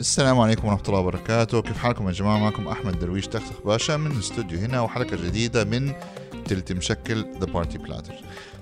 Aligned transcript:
السلام 0.00 0.40
عليكم 0.40 0.68
ورحمة 0.68 0.82
الله 0.88 0.98
وبركاته. 0.98 1.62
كيف 1.62 1.78
حالكم 1.78 2.06
يا 2.08 2.12
جماعة؟ 2.12 2.38
معكم 2.38 2.68
أحمد 2.68 2.98
درويش 2.98 3.26
تختخ 3.26 3.62
باشا 3.64 3.96
من 3.96 4.12
الاستوديو 4.12 4.58
هنا 4.58 4.80
وحلقة 4.80 5.16
جديدة 5.16 5.64
من 5.64 5.92
تلت 6.44 6.72
مشكل 6.72 7.24
the 7.40 7.46
party 7.46 7.78
platter 7.78 8.14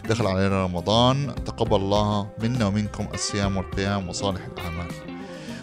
دخل 0.08 0.26
علينا 0.26 0.64
رمضان 0.64 1.34
تقبل 1.44 1.76
الله 1.76 2.30
منا 2.38 2.66
ومنكم 2.66 3.08
الصيام 3.14 3.56
والقيام 3.56 4.08
وصالح 4.08 4.46
الأعمال. 4.46 4.86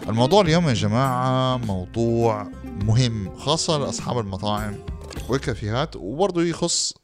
الموضوع 0.08 0.40
اليوم 0.40 0.68
يا 0.68 0.74
جماعة 0.74 1.56
موضوع 1.56 2.48
مهم 2.64 3.36
خاصة 3.36 3.78
لأصحاب 3.78 4.18
المطاعم 4.18 4.74
والكافيهات 5.28 5.96
وبرضه 5.96 6.42
يخص 6.42 6.94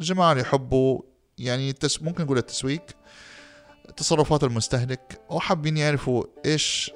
الجماعة 0.00 0.32
اللي 0.32 0.42
يحبوا 0.42 1.00
يعني. 1.38 1.74
ممكن 2.00 2.24
نقول 2.24 2.38
التسويق 2.38 2.82
تصرفات 3.96 4.44
المستهلك 4.44 5.20
وحابين 5.30 5.76
يعرفوا 5.76 6.24
إيش 6.46 6.90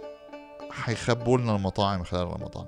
حيخبوا 0.73 1.39
لنا 1.39 1.57
المطاعم 1.57 2.05
خلال 2.05 2.27
رمضان. 2.27 2.66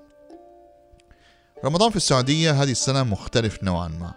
رمضان 1.64 1.90
في 1.90 1.96
السعودية 1.96 2.62
هذه 2.62 2.70
السنة 2.70 3.02
مختلف 3.02 3.62
نوعا 3.62 3.88
ما. 3.88 4.14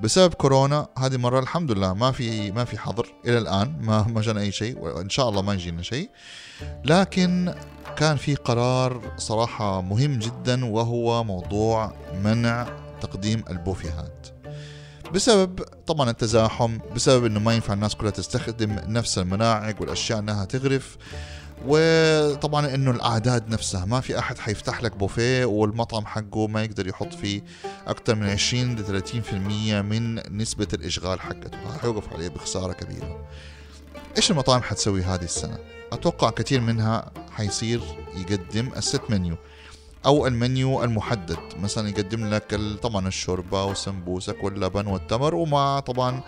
بسبب 0.00 0.34
كورونا 0.34 0.88
هذه 0.98 1.16
مرة 1.16 1.40
الحمد 1.40 1.72
لله 1.72 1.94
ما 1.94 2.12
في 2.12 2.52
ما 2.52 2.64
في 2.64 2.78
حظر 2.78 3.06
إلى 3.24 3.38
الآن 3.38 3.78
ما 3.80 4.02
ما 4.02 4.20
جانا 4.20 4.40
أي 4.40 4.52
شيء 4.52 4.78
وإن 4.78 5.10
شاء 5.10 5.28
الله 5.28 5.42
ما 5.42 5.54
يجينا 5.54 5.82
شيء. 5.82 6.10
لكن 6.84 7.54
كان 7.96 8.16
في 8.16 8.34
قرار 8.34 9.12
صراحة 9.16 9.80
مهم 9.80 10.18
جدا 10.18 10.64
وهو 10.64 11.24
موضوع 11.24 11.92
منع 12.22 12.66
تقديم 13.00 13.44
البوفيهات. 13.50 14.26
بسبب 15.14 15.62
طبعا 15.86 16.10
التزاحم 16.10 16.78
بسبب 16.94 17.24
إنه 17.24 17.40
ما 17.40 17.54
ينفع 17.54 17.74
الناس 17.74 17.94
كلها 17.94 18.10
تستخدم 18.10 18.76
نفس 18.86 19.18
المناعق 19.18 19.80
والأشياء 19.80 20.18
إنها 20.18 20.44
تغرف. 20.44 20.96
وطبعا 21.66 22.74
إنه 22.74 22.90
الأعداد 22.90 23.48
نفسها 23.48 23.84
ما 23.84 24.00
في 24.00 24.18
أحد 24.18 24.38
حيفتح 24.38 24.82
لك 24.82 24.96
بوفيه 24.96 25.44
والمطعم 25.44 26.06
حقه 26.06 26.46
ما 26.46 26.62
يقدر 26.62 26.86
يحط 26.88 27.14
فيه 27.14 27.42
أكثر 27.86 28.14
من 28.14 28.28
20 28.28 28.76
ل 28.76 29.02
30% 29.02 29.32
من 29.82 30.36
نسبة 30.38 30.68
الإشغال 30.74 31.20
حقته. 31.20 31.78
حيوقف 31.82 32.12
عليه 32.12 32.28
بخسارة 32.28 32.72
كبيرة. 32.72 33.26
إيش 34.16 34.30
المطاعم 34.30 34.62
حتسوي 34.62 35.02
هذه 35.02 35.24
السنة؟ 35.24 35.58
أتوقع 35.92 36.30
كثير 36.30 36.60
منها 36.60 37.10
حيصير 37.32 37.80
يقدم 38.16 38.70
الست 38.76 39.02
منيو 39.08 39.36
أو 40.06 40.26
المنيو 40.26 40.84
المحدد. 40.84 41.38
مثلا 41.60 41.88
يقدم 41.88 42.30
لك 42.34 42.60
طبعا 42.82 43.08
الشوربة 43.08 43.64
والسمبوسك 43.64 44.44
واللبن 44.44 44.86
والتمر 44.86 45.34
ومع 45.34 45.80
طبعا 45.80 46.20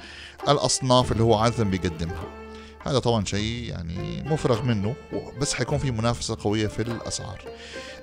الأصناف 0.48 1.12
اللي 1.12 1.22
هو 1.22 1.34
عادة 1.34 1.64
بيقدمها. 1.64 2.39
هذا 2.86 2.98
طبعا 2.98 3.24
شيء 3.24 3.68
يعني 3.70 4.22
مفرغ 4.22 4.62
منه 4.62 4.94
بس 5.40 5.54
حيكون 5.54 5.78
في 5.78 5.90
منافسة 5.90 6.36
قوية 6.40 6.66
في 6.66 6.82
الأسعار. 6.82 7.44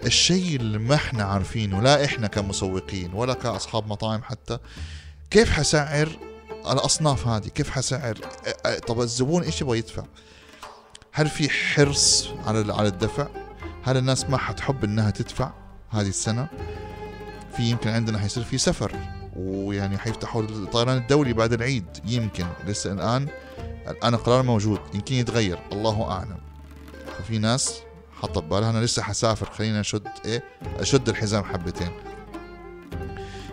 الشيء 0.06 0.56
اللي 0.56 0.78
ما 0.78 0.96
إحنا 0.96 1.24
عارفينه 1.24 1.82
لا 1.82 2.06
إحنا 2.06 2.28
كمسوقين 2.28 3.14
ولا 3.14 3.34
كأصحاب 3.34 3.88
مطاعم 3.88 4.24
حتى 4.24 4.58
كيف 5.32 5.50
حسعر 5.52 6.10
الأصناف 6.72 7.28
هذه؟ 7.28 7.48
كيف 7.48 7.70
حسعر؟ 7.70 8.18
طب 8.88 9.02
الزبون 9.02 9.44
إيش 9.44 9.62
يبغى 9.62 9.78
يدفع؟ 9.78 10.04
هل 11.12 11.30
في 11.30 11.50
حرص 11.50 12.30
على 12.46 12.74
على 12.74 12.88
الدفع؟ 12.88 13.28
هل 13.84 13.98
الناس 13.98 14.30
ما 14.30 14.38
حتحب 14.38 14.84
إنها 14.84 15.12
تدفع 15.12 15.52
هذه 15.90 16.08
السنة؟ 16.08 16.48
في 17.58 17.64
يمكن 17.64 17.90
عندنا 17.90 18.20
حيصير 18.20 18.44
في 18.44 18.58
سفر 18.58 18.96
ويعني 19.36 19.98
حيفتحوا 19.98 20.42
الطيران 20.42 20.98
الدولي 20.98 21.34
بعد 21.34 21.54
العيد 21.54 21.86
يمكن. 22.06 22.48
لسه 22.68 22.92
الآن 22.92 23.28
الآن 23.90 24.14
القرار 24.14 24.44
موجود 24.44 24.80
يمكن 24.94 25.16
يتغير 25.16 25.60
الله 25.72 26.12
أعلم. 26.12 26.38
ففي 27.18 27.38
ناس 27.38 27.82
حاطة 28.22 28.42
ببالها 28.42 28.70
أنا 28.70 28.86
لسه 28.86 29.02
حسافر 29.02 29.50
خلينا 29.52 29.80
أشد 29.80 30.08
إيه؟ 30.26 30.44
أشد 30.80 31.10
الحزام 31.10 31.44
حبتين. 31.44 31.92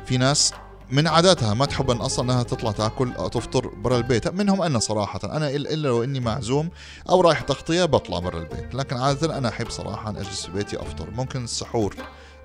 في 0.06 0.16
ناس 0.16 0.52
من 0.90 1.06
عاداتها 1.06 1.54
ما 1.54 1.66
تحب 1.66 1.90
أن 1.90 1.96
أصلا 1.96 2.24
أنها 2.24 2.42
تطلع 2.42 2.70
تأكل 2.70 3.12
أو 3.12 3.28
تفطر 3.28 3.68
برا 3.68 3.96
البيت 3.96 4.28
منهم 4.28 4.62
أنا 4.62 4.78
صراحة. 4.78 5.20
أنا 5.24 5.50
إلا 5.50 5.88
لو 5.88 6.04
إني 6.04 6.20
معزوم 6.20 6.70
أو 7.10 7.20
رايح 7.20 7.40
تغطية 7.40 7.84
بطلع 7.84 8.18
برا 8.18 8.38
البيت. 8.38 8.74
لكن 8.74 8.96
عاده 8.96 9.38
أنا 9.38 9.48
أحب 9.48 9.70
صراحة 9.70 10.10
أن 10.10 10.16
أجلس 10.16 10.46
في 10.46 10.52
بيتي 10.52 10.76
أفطر. 10.76 11.10
ممكن 11.10 11.44
السحور 11.44 11.96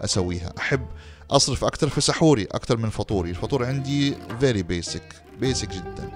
أسويها. 0.02 0.54
أحب 0.58 0.86
أصرف 1.32 1.64
أكثر 1.64 1.90
في 1.90 2.02
سحوري 2.02 2.44
أكثر 2.44 2.78
من 2.78 2.90
فطوري. 2.90 3.30
الفطور 3.30 3.66
عندي 3.66 4.16
very 4.40 4.64
basic 4.64 5.16
basic 5.40 5.70
جدا. 5.70 6.12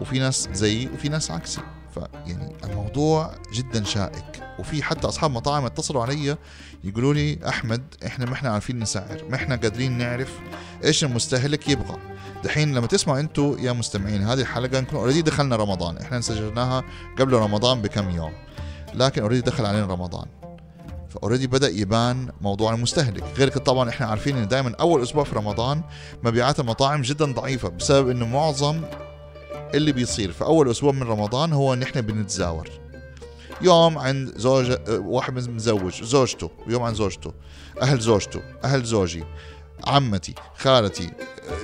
وفي 0.00 0.18
ناس 0.18 0.48
زيي 0.52 0.88
وفي 0.94 1.08
ناس 1.08 1.30
عكسي. 1.30 1.60
فيعني 1.94 2.56
الموضوع 2.64 3.34
جدا 3.54 3.84
شائك. 3.84 4.42
وفي 4.58 4.82
حتى 4.82 5.08
أصحاب 5.08 5.30
مطاعم 5.30 5.64
اتصلوا 5.64 6.02
علي 6.02 6.36
يقولوا 6.84 7.14
لي 7.14 7.38
أحمد 7.48 7.82
إحنا 8.06 8.26
ما 8.26 8.32
إحنا 8.32 8.50
عارفين 8.50 8.78
نسعر 8.78 9.24
ما 9.30 9.36
إحنا 9.36 9.56
قادرين 9.56 9.98
نعرف 9.98 10.38
إيش 10.84 11.04
المستهلك 11.04 11.68
يبغى. 11.68 11.98
دحين 12.44 12.74
لما 12.74 12.86
تسمعوا 12.86 13.20
أنتم 13.20 13.56
يا 13.60 13.72
مستمعين 13.72 14.22
هذه 14.22 14.40
الحلقة 14.40 14.80
نكون 14.80 14.98
already 14.98 15.22
دخلنا 15.22 15.56
رمضان. 15.56 15.96
إحنا 15.96 16.20
سجلناها 16.20 16.84
قبل 17.18 17.32
رمضان 17.32 17.82
بكم 17.82 18.10
يوم 18.10 18.32
لكن 18.94 19.22
already 19.22 19.40
دخل 19.40 19.66
علينا 19.66 19.86
رمضان. 19.86 20.26
ف 21.08 21.13
already 21.13 21.46
بدأ 21.46 21.68
يبان 21.68 22.28
موضوع 22.40 22.74
المستهلك. 22.74 23.24
غير 23.36 23.48
كده 23.48 23.60
طبعا 23.60 23.88
إحنا 23.88 24.06
عارفين 24.06 24.36
إن 24.36 24.48
دائما 24.48 24.74
أول 24.80 25.02
أسبوع 25.02 25.24
في 25.24 25.36
رمضان 25.36 25.82
مبيعات 26.22 26.60
المطاعم 26.60 27.02
جدا 27.02 27.32
ضعيفة 27.32 27.68
بسبب 27.68 28.08
إنه 28.08 28.26
معظم 28.26 28.82
اللي 29.74 29.92
بيصير. 29.92 30.32
في 30.32 30.44
أول 30.44 30.70
أسبوع 30.70 30.92
من 30.92 31.02
رمضان 31.02 31.52
هو 31.52 31.72
ان 31.74 31.82
إحنا 31.82 32.00
بنتزاور. 32.00 32.68
يوم 33.60 33.98
عند 33.98 34.32
زوج 34.36 34.76
واحد 34.88 35.48
متزوج 35.48 36.02
زوجته 36.02 36.50
ويوم 36.66 36.82
عند 36.82 36.96
زوجته 36.96 37.32
أهل 37.82 38.00
زوجته 38.00 38.42
أهل 38.64 38.84
زوجي 38.84 39.24
عمتي 39.86 40.34
خالتي 40.56 41.10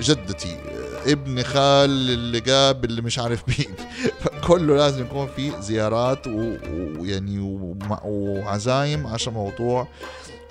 جدتي 0.01 0.57
ابن 1.07 1.43
خال 1.43 1.91
اللي 1.91 2.41
جاب 2.41 2.85
اللي 2.85 3.03
مش 3.03 3.19
عارف 3.19 3.43
مين. 3.49 3.75
كله 4.49 4.77
لازم 4.77 5.05
يكون 5.05 5.29
في 5.37 5.53
زيارات 5.63 6.27
ويعني 6.27 7.39
وعزايم 8.05 9.07
عشان 9.07 9.33
موضوع 9.33 9.89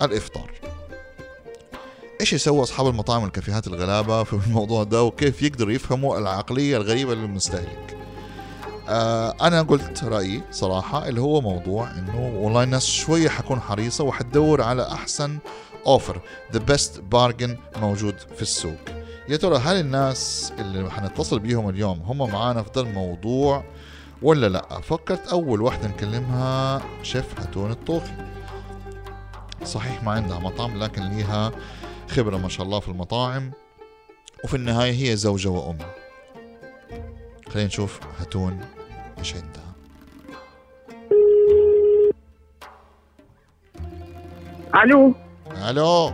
الإفطار. 0.02 0.50
إيش 2.20 2.32
يسووا 2.32 2.62
أصحاب 2.62 2.86
المطاعم 2.86 3.22
والكافيهات 3.22 3.66
الغلابة 3.66 4.22
في 4.22 4.32
الموضوع 4.46 4.84
ده 4.84 5.02
وكيف 5.02 5.42
يقدروا 5.42 5.72
يفهموا 5.72 6.18
العقلية 6.18 6.76
الغريبة 6.76 7.14
للمستهلك؟ 7.14 7.96
آه 8.88 9.34
أنا 9.42 9.62
قلت 9.62 10.04
رأيي 10.04 10.42
صراحة 10.50 11.08
اللي 11.08 11.20
هو 11.20 11.40
موضوع 11.40 11.90
إنه 11.90 12.40
والله 12.40 12.62
الناس 12.62 12.86
شوية 12.86 13.28
حكون 13.28 13.60
حريصة 13.60 14.04
وحتدور 14.04 14.62
على 14.62 14.88
أحسن 14.88 15.38
offer 15.86 16.20
the 16.52 16.58
best 16.58 17.00
bargain 17.00 17.56
موجود 17.76 18.14
في 18.36 18.42
السوق. 18.42 18.78
يا 19.28 19.36
ترى 19.36 19.58
هل 19.58 19.80
الناس 19.80 20.52
اللي 20.58 20.90
حنتصل 20.90 21.38
بيهم 21.38 21.68
اليوم 21.68 22.02
هم 22.02 22.30
معانا 22.30 22.62
في 22.62 22.70
ذا 22.74 22.80
الموضوع 22.80 23.64
ولا 24.22 24.48
لأ؟ 24.48 24.80
فكرت 24.80 25.28
أول 25.28 25.60
واحدة 25.62 25.88
نكلمها 25.88 26.82
شيف 27.02 27.40
هتون 27.40 27.70
الطوخي. 27.70 28.12
صحيح 29.64 30.02
ما 30.02 30.12
عندها 30.12 30.38
مطعم 30.38 30.82
لكن 30.82 31.02
ليها 31.02 31.52
خبرة 32.08 32.36
ما 32.36 32.48
شاء 32.48 32.66
الله 32.66 32.80
في 32.80 32.88
المطاعم. 32.88 33.50
وفي 34.44 34.54
النهاية 34.56 35.10
هي 35.10 35.16
زوجة 35.16 35.48
وأم. 35.48 35.78
خلينا 37.48 37.66
نشوف 37.68 38.00
هتون 38.18 38.60
إيش 39.18 39.34
عندها. 39.34 39.74
ألو؟ 44.84 45.14
ألو؟ 45.70 46.12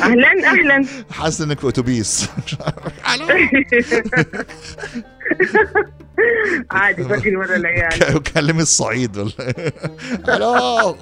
أهلا 0.00 0.28
أهلا. 0.50 0.86
حاسس 1.10 1.40
إنك 1.40 1.60
في 1.60 1.68
أتوبيس. 1.68 2.28
ألو؟ 3.14 3.26
عادي 6.70 7.02
باقي 7.02 7.36
ورا 7.36 7.56
العيال. 7.56 8.22
كلمي 8.22 8.62
الصعيد 8.62 9.16
ولا 9.18 9.32
ألو؟ 10.36 10.96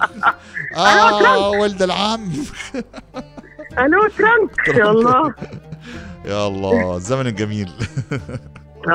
آه 0.75 1.49
ولد 1.49 1.81
العم. 1.81 2.31
ألو 3.79 4.07
ترنك 4.17 4.67
يا 4.77 4.91
الله. 4.91 5.33
يا 6.31 6.47
الله. 6.47 6.95
الزمن 6.95 7.27
الجميل. 7.27 7.69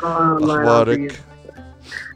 آه، 0.02 0.36
أخبارك. 0.40 1.20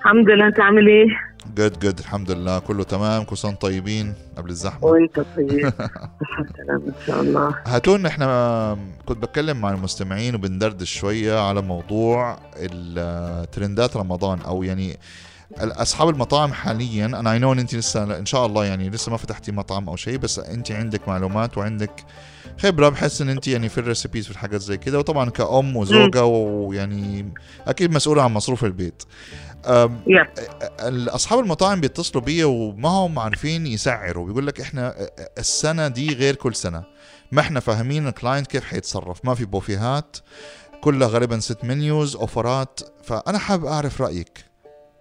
الحمد 0.01 0.29
لله. 0.31 0.47
أنت 0.47 0.61
عامل 0.61 0.87
إيه؟ 0.89 1.07
جد 1.55 1.79
جد. 1.79 1.99
الحمد 1.99 2.31
لله. 2.31 2.59
كله 2.59 2.85
تمام؟ 2.85 3.25
كل 3.25 3.37
سنه 3.39 3.55
طيبين 3.55 4.15
قبل 4.37 4.51
الزحمة. 4.51 4.85
وأنت 4.87 5.21
طيب. 5.37 5.65
إن 6.71 6.93
شاء 7.07 7.21
الله. 7.21 7.55
هاتون 7.67 8.07
إحنا 8.07 8.79
كنت 9.07 9.19
بتكلم 9.23 9.61
مع 9.61 9.71
المستمعين 9.71 10.35
وبندردش 10.35 10.99
شوية 10.99 11.39
على 11.49 11.63
موضوع 11.63 12.39
ال- 12.57 13.51
ترندات 13.51 13.97
رمضان 13.97 14.39
أو 14.41 14.63
يعني 14.63 14.97
أصحاب 15.59 16.09
المطاعم 16.09 16.53
حاليا 16.53 17.07
أنا 17.07 17.33
I 17.33 17.39
know 17.39 17.53
إن 17.53 17.59
أنت 17.59 17.75
لسه 17.75 18.19
إن 18.19 18.27
شاء 18.27 18.47
الله 18.47 18.65
يعني 18.65 18.91
لسه 18.91 19.11
ما 19.11 19.17
فتحتي 19.17 19.53
مطعم 19.53 19.89
أو 19.89 19.97
شيء 19.97 20.19
بس 20.19 20.39
أنت 20.39 20.73
عندك 20.73 21.09
معلومات 21.09 21.59
وعندك 21.59 22.05
خبرة 22.59 22.89
بحس 22.89 23.21
إن 23.21 23.29
أنت 23.29 23.49
يعني 23.49 23.69
في 23.69 23.79
ال 23.79 23.84
recipes 23.84 24.25
في 24.25 24.31
الحاجات 24.31 24.61
زي 24.61 24.77
كده. 24.77 24.99
وطبعا 24.99 25.31
كأم 25.31 25.77
وزوجة 25.77 26.25
ويعني 26.25 27.33
أكيد 27.67 27.93
مسؤولة 27.93 28.23
عن 28.23 28.33
مصروف 28.33 28.65
البيت. 28.65 29.03
أصحاب 31.09 31.39
المطاعم 31.39 31.81
بيتصلوا 31.81 32.25
بيا 32.25 32.45
وما 32.45 32.89
هم 32.89 33.19
عارفين 33.19 33.67
يسعروا. 33.67 34.27
بيقول 34.27 34.47
لك 34.47 34.61
إحنا 34.61 34.95
السنة 35.39 35.89
دي 35.89 36.15
غير 36.15 36.35
كل 36.35 36.55
سنة. 36.55 36.85
ما 37.33 37.41
إحنا 37.41 37.61
فاهمين 37.61 38.09
الكلاينت 38.09 38.47
كيف 38.47 38.65
حيتصرف. 38.65 39.25
ما 39.25 39.35
في 39.35 39.45
بوفيهات 39.45 40.17
كلها 40.81 41.09
غالبا 41.09 41.41
ست 41.41 41.65
منيوز 41.65 42.17
أوفرات. 42.17 42.81
فأنا 43.03 43.39
حابب 43.39 43.67
أعرف 43.67 44.01
رأيك. 44.01 44.54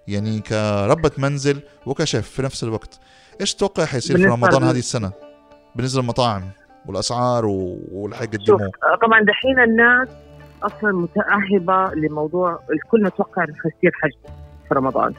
يعني 0.08 0.40
كربة 0.40 1.12
منزل 1.18 1.62
وكشيف 1.86 2.30
في 2.30 2.42
نفس 2.42 2.64
الوقت. 2.64 3.00
إيش 3.42 3.56
تتوقع 3.56 3.86
حيصير 3.86 4.18
في 4.18 4.26
رمضان 4.26 4.64
هذه 4.64 4.78
السنة؟ 4.80 5.12
بالنسبة 5.76 6.02
للمطاعم 6.02 6.42
والأسعار 6.86 7.46
و- 7.46 7.78
واللي 7.92 8.16
شوف 8.18 8.20
حيقدموه 8.32 8.62
آه، 8.62 8.96
طبعا 9.08 9.22
دحين 9.22 9.60
الناس 9.60 10.08
أصلا 10.64 10.92
متأهبة 10.92 11.94
لموضوع 11.96 12.60
الكل 12.74 13.04
متوقع 13.04 13.44
إنه 13.44 13.54
حيصير 13.54 13.92
حجم 14.02 14.34
في 14.68 14.74
رمضان. 14.74 15.14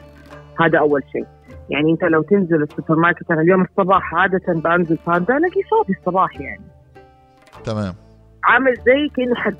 هذا 0.61 0.79
أول 0.79 1.03
شيء. 1.11 1.25
يعني 1.69 1.91
أنت 1.91 2.03
لو 2.03 2.21
تنزل 2.21 2.63
السوبر 2.63 2.95
ماركت 2.95 3.31
أنا 3.31 3.41
اليوم 3.41 3.61
الصباح 3.61 4.15
عادة 4.15 4.53
بنزل 4.53 4.97
باندا 5.07 5.37
ألاقي 5.37 5.61
صوتي 5.69 5.93
الصباح 5.99 6.39
يعني. 6.39 6.61
تمام. 7.63 7.93
عامل 8.43 8.73
زي 8.75 9.09
كأنه 9.15 9.35
حج 9.35 9.55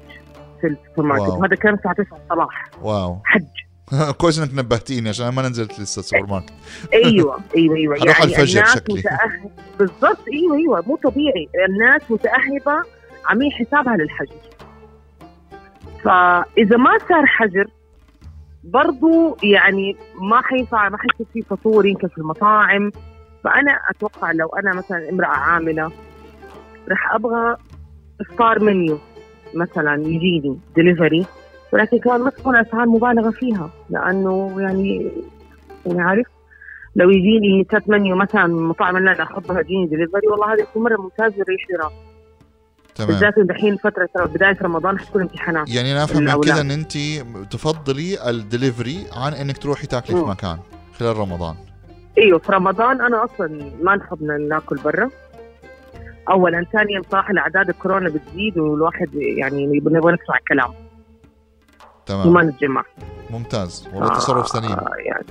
في 0.61 0.67
السوبر 0.67 1.07
ماركت. 1.07 1.29
وهذا 1.29 1.55
كان 1.55 1.73
الساعة 1.73 1.93
9 1.95 2.17
الصباح. 2.23 2.69
واو. 2.81 3.17
حج. 3.23 3.43
كويس 4.17 4.39
إنك 4.39 4.53
نبهتيني 4.53 5.09
عشان 5.09 5.29
ما 5.29 5.49
نزلت 5.49 5.79
لسه 5.79 5.99
السوبر 5.99 6.25
ماركت. 6.25 6.53
أيوه 6.93 7.39
أيوه 7.57 7.75
أيوه. 7.75 7.97
يعني 8.05 8.23
الفجر 8.23 8.59
الناس 8.59 8.75
شكلي. 8.75 8.99
متأهب 8.99 9.51
بالضبط 9.79 10.19
أيوه 10.33 10.57
أيوه. 10.57 10.83
مو 10.87 10.95
طبيعي. 10.95 11.49
الناس 11.69 12.01
متاهبه 12.09 12.83
عاملين 13.25 13.51
حسابها 13.51 13.97
للحجر. 13.97 14.35
فإذا 16.03 16.77
ما 16.77 16.97
صار 17.09 17.25
حجر 17.25 17.67
برضو 18.63 19.37
يعني 19.43 19.95
ما 20.21 20.41
حينفع 20.41 20.89
ما 20.89 20.97
حيصير 20.97 21.27
في 21.33 21.41
فطور 21.41 21.85
يمكن 21.85 22.07
في 22.07 22.17
المطاعم. 22.17 22.91
فأنا 23.43 23.79
أتوقع 23.89 24.31
لو 24.31 24.47
أنا 24.47 24.73
مثلا 24.73 25.09
امرأة 25.09 25.27
عاملة 25.27 25.91
راح 26.89 27.13
أبغى 27.13 27.57
إفطار 28.21 28.59
منيو. 28.63 28.99
مثلا 29.53 29.93
يجيني 30.07 30.59
دليفري 30.77 31.25
ولكن 31.75 31.99
كمان 31.99 32.21
ما 32.21 32.29
تكون 32.29 32.55
أسعار 32.55 32.85
مبالغة 32.85 33.29
فيها 33.29 33.69
لأنه 33.89 34.55
يعني 34.57 35.11
يعني 35.85 36.01
عارف 36.01 36.27
لو 36.95 37.09
يجيني 37.09 37.67
set 37.71 37.89
menu 37.89 38.15
مثلا 38.15 38.47
من 38.47 38.63
مطاعم 38.63 38.97
اللي 38.97 39.11
أنا 39.11 39.23
احطها 39.23 39.59
يجيني 39.59 39.85
دليفري 39.85 40.27
والله 40.27 40.53
هذا 40.53 40.61
يكون 40.61 40.83
مرة 40.83 41.01
ممتاز 41.01 41.31
ويريح 41.31 41.69
لي 41.69 41.75
راسي 41.77 41.95
تمام. 42.95 43.09
بالذات 43.09 43.33
دحين 43.39 43.77
فترة 43.77 44.09
بداية 44.15 44.57
رمضان 44.61 44.99
حتكون 44.99 45.21
امتحانات. 45.21 45.69
يعني 45.69 45.91
أنا 45.91 46.03
أفهم 46.03 46.23
من. 46.23 46.41
كده 46.41 46.61
إن 46.61 46.71
أنت 46.71 46.93
تفضلي 47.51 48.29
الدليفري 48.29 49.05
عن 49.13 49.33
إنك 49.33 49.57
تروحي 49.57 49.87
تاكلي 49.87 50.17
في. 50.17 50.23
مكان 50.23 50.57
خلال 50.99 51.17
رمضان. 51.17 51.55
إيوه 52.17 52.39
في 52.39 52.51
رمضان 52.51 53.01
أنا 53.01 53.23
أصلا 53.23 53.71
ما 53.81 53.95
نحب 53.95 54.23
نأكل 54.23 54.75
برا. 54.75 55.09
اولا 56.29 56.65
ثانيا 56.73 57.01
صراحة 57.11 57.31
الأعداد 57.31 57.69
الكورونا 57.69 58.09
بتزيد 58.09 58.57
والواحد 58.57 59.09
يعني 59.13 59.65
نبغى 59.65 60.13
نسمع 60.13 60.37
الكلام. 60.37 60.84
تمام. 62.05 62.27
وما 62.27 62.43
نتجمع 62.43 62.83
ممتاز. 63.29 63.87
والله 63.93 64.17
تصرف 64.17 64.47
سليم. 64.47 64.71
آه 64.71 64.91
يعني. 65.05 65.25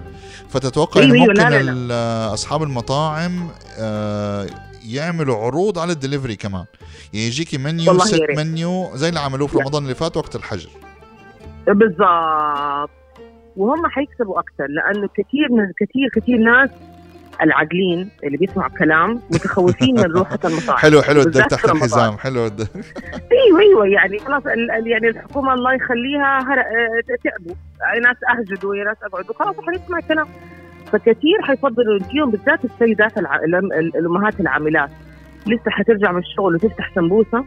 فتتوقع 0.49 1.01
أيوة، 1.01 1.13
أيوة، 1.15 1.27
ممكن 1.27 1.43
لا، 1.43 1.51
لا،. 1.51 1.61
ال- 1.73 2.35
أصحاب 2.35 2.63
المطاعم 2.63 3.49
آه، 3.79 4.47
يعملوا 4.87 5.37
عروض 5.37 5.79
على 5.79 5.93
الدليفري 5.93 6.37
كمان. 6.37 6.65
يعني 7.13 7.27
يجيكي 7.27 7.59
منيو 7.59 7.99
ست. 7.99 8.21
منيو 8.37 8.91
زي 8.95 9.09
اللي 9.09 9.21
عملوه 9.21 9.49
في. 9.49 9.59
رمضان 9.59 9.83
اللي 9.83 9.95
فات 9.95 10.17
وقت 10.17 10.37
الحجر. 10.37 10.71
بالضبط. 11.67 12.91
وهم 13.57 13.87
حيكسبوا 13.87 14.39
أكثر 14.41 14.67
لأنه 14.69 15.09
كثير 15.09 15.49
من 15.51 15.73
كثير 15.81 16.09
كثير 16.15 16.37
ناس 16.39 16.71
العاقلين 17.43 18.11
اللي 18.25 18.37
بيسمعوا 18.37 18.71
كلام 18.79 19.21
متخوفين 19.31 19.95
من 19.95 20.13
روحة 20.13 20.39
المطاعم 20.45 20.79
حلو 20.79 21.03
حلو 21.03 21.23
بالذات 21.23 21.51
تحت. 21.51 21.65
الحزام 21.65 22.19
حلو. 22.19 22.47
الدب 22.47 22.69
أيوه 23.33 23.61
أيوه 23.61 23.87
يعني 23.87 24.19
خلاص 24.19 24.43
يعني 24.87 25.09
الحكومة 25.09 25.55
الله 25.55 25.75
يخليها. 25.75 26.39
آه، 26.39 27.17
تعبوا 27.25 27.55
ناس 28.03 28.17
أهجدوا 28.31 28.77
يا 28.77 28.85
ناس 28.85 28.97
اقعدوا 29.03 29.35
خلاص 29.35 29.57
حنسمع 29.67 30.01
كلام. 30.01 30.27
فكثير 30.93 31.43
حيفضلوا 31.43 31.99
فيهم 31.99 32.31
بالذات 32.31 32.65
السيدات 32.65 33.19
الع... 33.19 33.37
الأمهات 33.95 34.41
العاملات. 34.41 34.91
لسه 35.47 35.71
حترجع 35.71 36.13
من 36.13 36.19
الشغل 36.19 36.55
وتفتح 36.55 36.95
سمبوسة. 36.95 37.45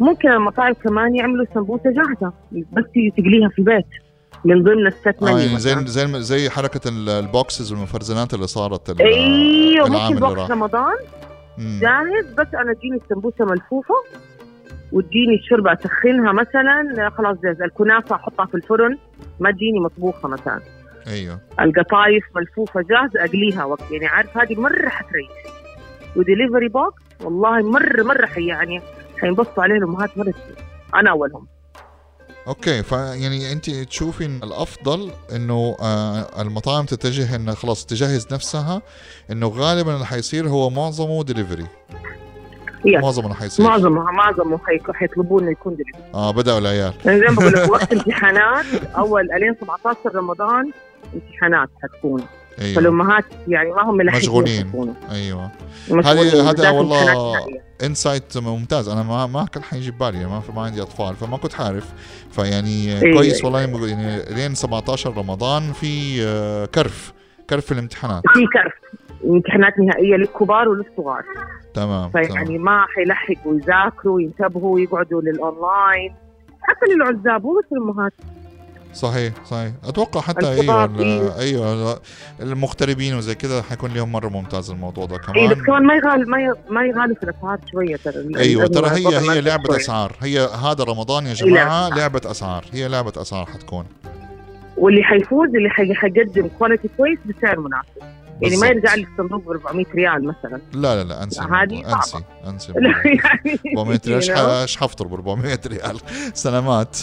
ممكن 0.00 0.28
المطاعم 0.30 0.72
كمان 0.72 1.16
يعملوا 1.16 1.46
سمبوسة 1.54 1.90
جاهزة 1.90 2.32
بس 2.52 2.84
تقليها 3.16 3.48
في 3.48 3.58
البيت. 3.58 3.86
من 4.44 4.62
ضمن 4.62 4.86
الست 4.86 5.14
منيو 5.22 5.36
يعني 5.38 5.58
زي. 5.58 5.86
زي 5.86 6.22
زي 6.22 6.50
حركة 6.50 6.88
ال- 6.88 7.08
البوكسز 7.08 7.72
والمفرزنات 7.72 8.34
اللي 8.34 8.46
صارت 8.46 9.00
أيوه 9.00 9.88
ممكن 9.88 10.18
راح. 10.24 10.50
رمضان. 10.50 10.94
جاهز؟ 11.58 12.34
بس 12.38 12.46
أنا 12.54 12.72
تجيني 12.74 12.96
السمبوسة 13.04 13.44
ملفوفة 13.44 13.94
وتجيني 14.92 15.34
الشوربه 15.34 15.72
اسخنها 15.72 16.32
مثلا. 16.32 17.10
خلاص 17.18 17.36
جاهز. 17.44 17.62
الكنافة 17.62 18.16
أحطها 18.16 18.46
في 18.46 18.54
الفرن. 18.54 18.98
ما 19.40 19.50
تجيني 19.50 19.80
مطبوخة 19.80 20.28
مثلا. 20.28 20.60
أيوه. 21.06 21.40
القطايف 21.60 22.24
ملفوفة 22.36 22.80
جاهزه 22.80 23.24
أقليها 23.24 23.64
وقت. 23.64 23.90
يعني 23.90 24.06
عارف 24.06 24.38
هذه 24.38 24.60
مرة 24.60 24.88
حتريح. 24.88 25.28
و 26.16 26.22
delivery 26.22 26.68
box 26.68 27.02
والله 27.24 27.62
مرة 27.70 28.02
مرة 28.02 28.26
حي 28.26 28.46
يعني 28.46 28.80
حينبسطوا 29.20 29.62
عليه 29.62 29.74
الامهات 29.74 30.18
مرة 30.18 30.30
كثير 30.30 30.56
أنا 30.94 31.10
أولهم. 31.10 31.46
أوكي 32.50 32.82
فيعني 32.82 33.52
أنت 33.52 33.70
تشوفي 33.70 34.24
إن 34.26 34.40
الأفضل 34.42 35.10
إنه 35.34 35.76
آه 35.80 36.42
المطاعم 36.42 36.84
تتجه 36.84 37.36
انه 37.36 37.54
خلاص 37.54 37.86
تجهز 37.86 38.26
نفسها 38.32 38.82
إنه 39.30 39.48
غالبا 39.48 39.94
اللي 39.94 40.06
حيصير 40.06 40.48
هو 40.48 40.70
معظمه 40.70 41.24
دليفري 41.24 41.66
معظمه 42.84 43.24
اللي 43.26 43.36
حيصير. 43.36 43.66
معظمهم 43.66 44.58
حيك- 44.58 44.90
حيطلبوا 44.90 45.40
إنه 45.40 45.50
يكون 45.50 45.74
دليفري 45.74 46.02
آه 46.14 46.30
بدأوا 46.30 46.58
العيال. 46.58 46.92
يعني 47.04 47.20
زي 47.20 47.26
ما 47.26 47.34
بقول 47.34 47.52
لك 47.52 47.70
وقت 47.70 47.92
امتحانات 47.94 48.64
أول 48.96 49.32
ألين 49.32 49.54
17 49.60 49.98
رمضان 50.14 50.70
امتحانات 51.14 51.68
حتكون. 51.82 52.22
أيوه. 52.60 52.74
فالأمهات 52.74 53.24
يعني 53.48 53.70
ما 53.70 53.82
هم 53.82 53.96
ملحقين 53.96 54.22
مشغولين. 54.22 54.94
أيوه. 55.10 55.50
هذه- 55.90 56.50
هذا 56.50 56.70
والله. 56.70 57.36
insight 57.84 58.38
ممتاز. 58.38 58.88
أنا 58.88 59.02
ما 59.02 59.26
ما 59.26 59.44
كان 59.52 59.62
حيجي 59.62 59.90
ببالي 59.90 60.26
ما 60.26 60.42
ما 60.56 60.62
عندي 60.62 60.82
أطفال 60.82 61.16
فما 61.16 61.36
كنت 61.36 61.60
عارف. 61.60 61.92
فيعني 62.30 63.02
إيه. 63.02 63.14
كويس 63.14 63.44
والله. 63.44 63.60
يعني 63.60 64.22
لين 64.34 64.54
17 64.54 65.16
رمضان 65.16 65.72
في 65.72 66.22
آه، 66.24 66.64
كرف. 66.66 67.12
كرف 67.50 67.66
في 67.66 67.72
الامتحانات. 67.72 68.22
في 68.32 68.40
كرف. 68.46 68.72
امتحانات 69.24 69.78
نهائية 69.78 70.16
للكبار 70.16 70.68
وللصغار. 70.68 71.22
تمام 71.74 72.10
تمام. 72.10 72.26
فيعني 72.26 72.58
ما 72.58 72.86
حيلحقوا 72.96 73.54
يذاكروا 73.54 74.20
ينتبهوا 74.20 74.80
يقعدوا 74.80 75.22
للأونلاين. 75.22 76.14
حتى 76.62 76.86
للعزاب 76.94 77.44
مو 77.44 77.58
بس 77.58 77.72
الامهات 77.72 78.12
صحيح 78.94 79.32
صحيح. 79.50 79.72
أتوقع 79.84 80.20
حتى 80.20 80.48
أيوه 80.48 80.98
إيه. 81.00 81.38
أيوه 81.38 82.00
المغتربين 82.40 83.14
وزي 83.14 83.34
كذا 83.34 83.62
حيكون 83.62 83.90
لهم 83.94 84.12
مرة 84.12 84.28
ممتاز 84.28 84.70
الموضوع 84.70 85.06
ده 85.06 85.16
اي 85.36 85.48
بس 85.48 85.54
كمان. 85.54 85.64
كمان 85.66 85.82
ما 85.86 85.94
يغال 85.94 86.30
ما 86.30 86.38
ي- 86.42 86.54
ما 86.72 86.84
يغالوا 86.86 87.14
في 87.16 87.22
الأسعار 87.22 87.58
شوية 87.72 87.96
ترى. 87.96 88.36
أيوه 88.36 88.66
ترى 88.66 88.90
هي 88.90 89.30
هي 89.30 89.40
لعبة 89.40 89.64
شوية. 89.66 89.76
أسعار. 89.76 90.16
هي 90.22 90.40
هذا 90.40 90.84
رمضان 90.84 91.26
يا 91.26 91.30
هي 91.30 91.34
جماعة 91.34 91.88
لعبة 91.88 91.96
لعبة 92.00 92.30
أسعار. 92.30 92.64
هي 92.72 92.88
لعبة 92.88 93.12
أسعار 93.16 93.46
حتكون. 93.46 93.84
واللي 94.76 95.02
حيفوز 95.02 95.48
اللي 95.56 95.70
حي- 95.70 95.94
حيقدم 95.94 96.48
quality 96.58 96.88
كويس 96.96 97.18
بسعر 97.24 97.60
مناسب. 97.60 97.88
يعني 98.42 98.56
ما. 98.56 98.66
يرجع 98.66 98.94
لي 98.94 99.06
الصندوق 99.12 99.44
ب 99.44 99.50
400 99.50 99.84
ريال 99.94 100.24
مثلا. 100.24 100.60
لا 100.72 100.94
لا 101.02 101.04
لا 101.08 101.22
انسي 101.22 101.40
لا، 101.40 101.62
هذه 101.62 101.82
انسي 102.46 102.72
لا، 102.72 102.78
الموضوع. 102.78 103.04
يعني 103.04 103.60
400 103.76 104.00
ريال. 104.06 104.38
إيش 104.50 104.76
حفطر 104.76 105.06
ب 105.06 105.12
400 105.14 105.60
ريال؟ 105.66 105.98
سلامات 106.34 106.96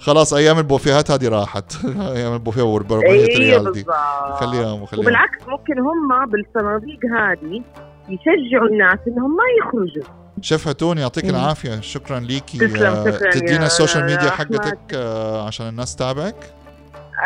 خلاص 0.00 0.34
أيام 0.34 0.58
البوفيهات 0.58 1.10
هذه 1.10 1.28
راحت. 1.28 1.84
أيام 2.16 2.34
البوفيه 2.34 2.62
ب 2.62 2.92
400 2.92 3.10
أيوه 3.10 3.26
ريال 3.38 3.64
دي. 3.64 3.82
بالضبط. 3.82 3.94
خليها 4.40 4.86
خليها 4.86 5.02
وبالعكس 5.02 5.38
ممكن 5.48 5.78
هم 5.78 6.26
بالصناديق 6.30 6.98
هذه 7.18 7.62
يشجعوا 8.08 8.68
الناس 8.68 8.98
إنهم 9.08 9.36
ما 9.36 9.44
يخرجوا. 9.60 10.12
شيف 10.40 10.68
هتون 10.68 10.98
يعطيك 10.98 11.24
مم. 11.24 11.30
العافية. 11.30 11.80
شكرا 11.80 12.20
ليكي 12.20 12.58
تسلم، 12.58 13.12
شكراً 13.12 13.30
تدينا 13.30 13.60
يا 13.60 13.66
ال 13.66 13.71
social 13.71 14.04
media. 14.04 14.30
حقتك 14.30 14.78
آه، 14.94 15.46
عشان 15.46 15.68
الناس 15.68 15.96
تتابعك. 15.96 16.54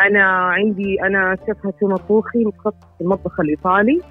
أنا 0.07 0.23
عندي 0.25 1.01
أنا 1.01 1.37
شيف 1.47 1.65
هتون 1.65 1.95
طوخي 1.97 2.39
متخصص 2.45 2.75
في 2.97 3.03
المطبخ 3.03 3.39
الإيطالي. 3.39 4.01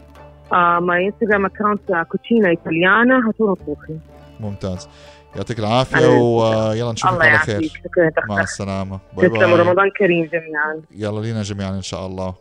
آه 0.52 0.78
my 0.80 1.06
Instagram 1.06 1.46
account 1.46 2.06
كوتشينا 2.10 2.48
إيطاليانا 2.48 3.28
هتون 3.28 3.52
الطوخي 3.52 3.94
ممتاز. 4.40 4.88
يعطيك 5.36 5.58
العافية 5.58 6.06
ويلا 6.06 6.92
نشوفك 6.92 7.22
على 7.22 7.38
خير. 7.38 7.82
مع 8.28 8.40
السلامة. 8.42 9.00
باي 9.16 9.28
باي. 9.28 9.44
رمضان 9.44 9.90
كريم 9.98 10.24
جميعا. 10.32 10.82
يلا 10.90 11.20
لينا 11.20 11.42
جميعا 11.42 11.70
إن 11.70 11.82
شاء 11.82 12.06
الله. 12.06 12.34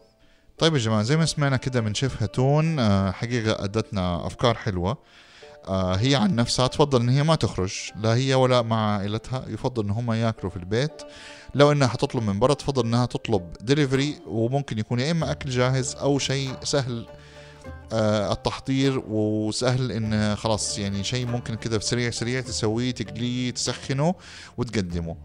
طيب 0.58 0.74
يا 0.74 0.80
جماعة 0.80 1.02
زي 1.02 1.18
ما 1.18 1.26
سمعنا 1.26 1.58
كده 1.58 1.82
من 1.82 1.94
شيف 1.94 2.24
هتون 2.24 2.80
آه، 2.80 3.12
حقيقة 3.12 3.64
أدتنا 3.64 4.28
أفكار 4.28 4.56
حلوة. 4.56 4.98
آه، 5.68 5.96
هي 5.96 6.16
عن 6.16 6.36
نفسها 6.36 6.68
تفضل 6.68 7.02
إن 7.02 7.10
هي 7.10 7.24
ما 7.24 7.36
تخرج 7.36 7.74
لا 8.02 8.16
هي 8.16 8.34
ولا 8.34 8.62
مع 8.62 8.98
عائلتها. 8.98 9.46
يفضل 9.48 9.84
إن 9.84 9.90
هم 9.90 10.12
يأكلوا 10.12 10.50
في 10.50 10.58
البيت. 10.58 11.02
لو 11.56 11.72
إنها 11.72 11.88
حتطلب 11.88 12.24
من 12.24 12.40
برا 12.40 12.54
تفضل 12.54 12.86
إنها 12.86 13.06
تطلب 13.06 13.54
دليفري 13.62 14.16
وممكن 14.28 14.80
يكون 14.80 15.00
يا 15.00 15.12
إما 15.12 15.32
أكل 15.32 15.50
جاهز 15.50 15.96
أو 15.96 16.20
شيء 16.20 16.50
سهل 16.64 17.06
التحضير 18.32 19.04
وسهل 19.08 19.92
إن 19.92 20.36
خلاص 20.36 20.80
يعني 20.80 21.04
شيء 21.04 21.26
ممكن 21.26 21.56
كده 21.56 21.80
سريع 21.80 22.10
سريع 22.10 22.42
تسويه 22.42 22.92
تقليه 22.92 23.52
تسخنه 23.52 24.16
وتقدمه. 24.58 25.16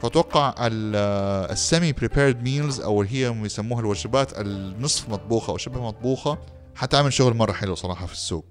فأتوقع 0.00 0.54
ال 0.58 1.92
semi-prepared 1.92 2.42
meals 2.42 2.80
أو 2.80 3.02
هي 3.02 3.34
يسموها 3.44 3.80
الوجبات 3.80 4.38
النصف 4.40 5.08
مطبوخة 5.08 5.50
أو 5.50 5.56
شبه 5.56 5.82
مطبوخة 5.86 6.38
حتعمل 6.74 7.12
شغل 7.12 7.34
مرة 7.36 7.52
حلو 7.52 7.74
صراحة 7.74 8.06
في 8.06 8.12
السوق. 8.12 8.44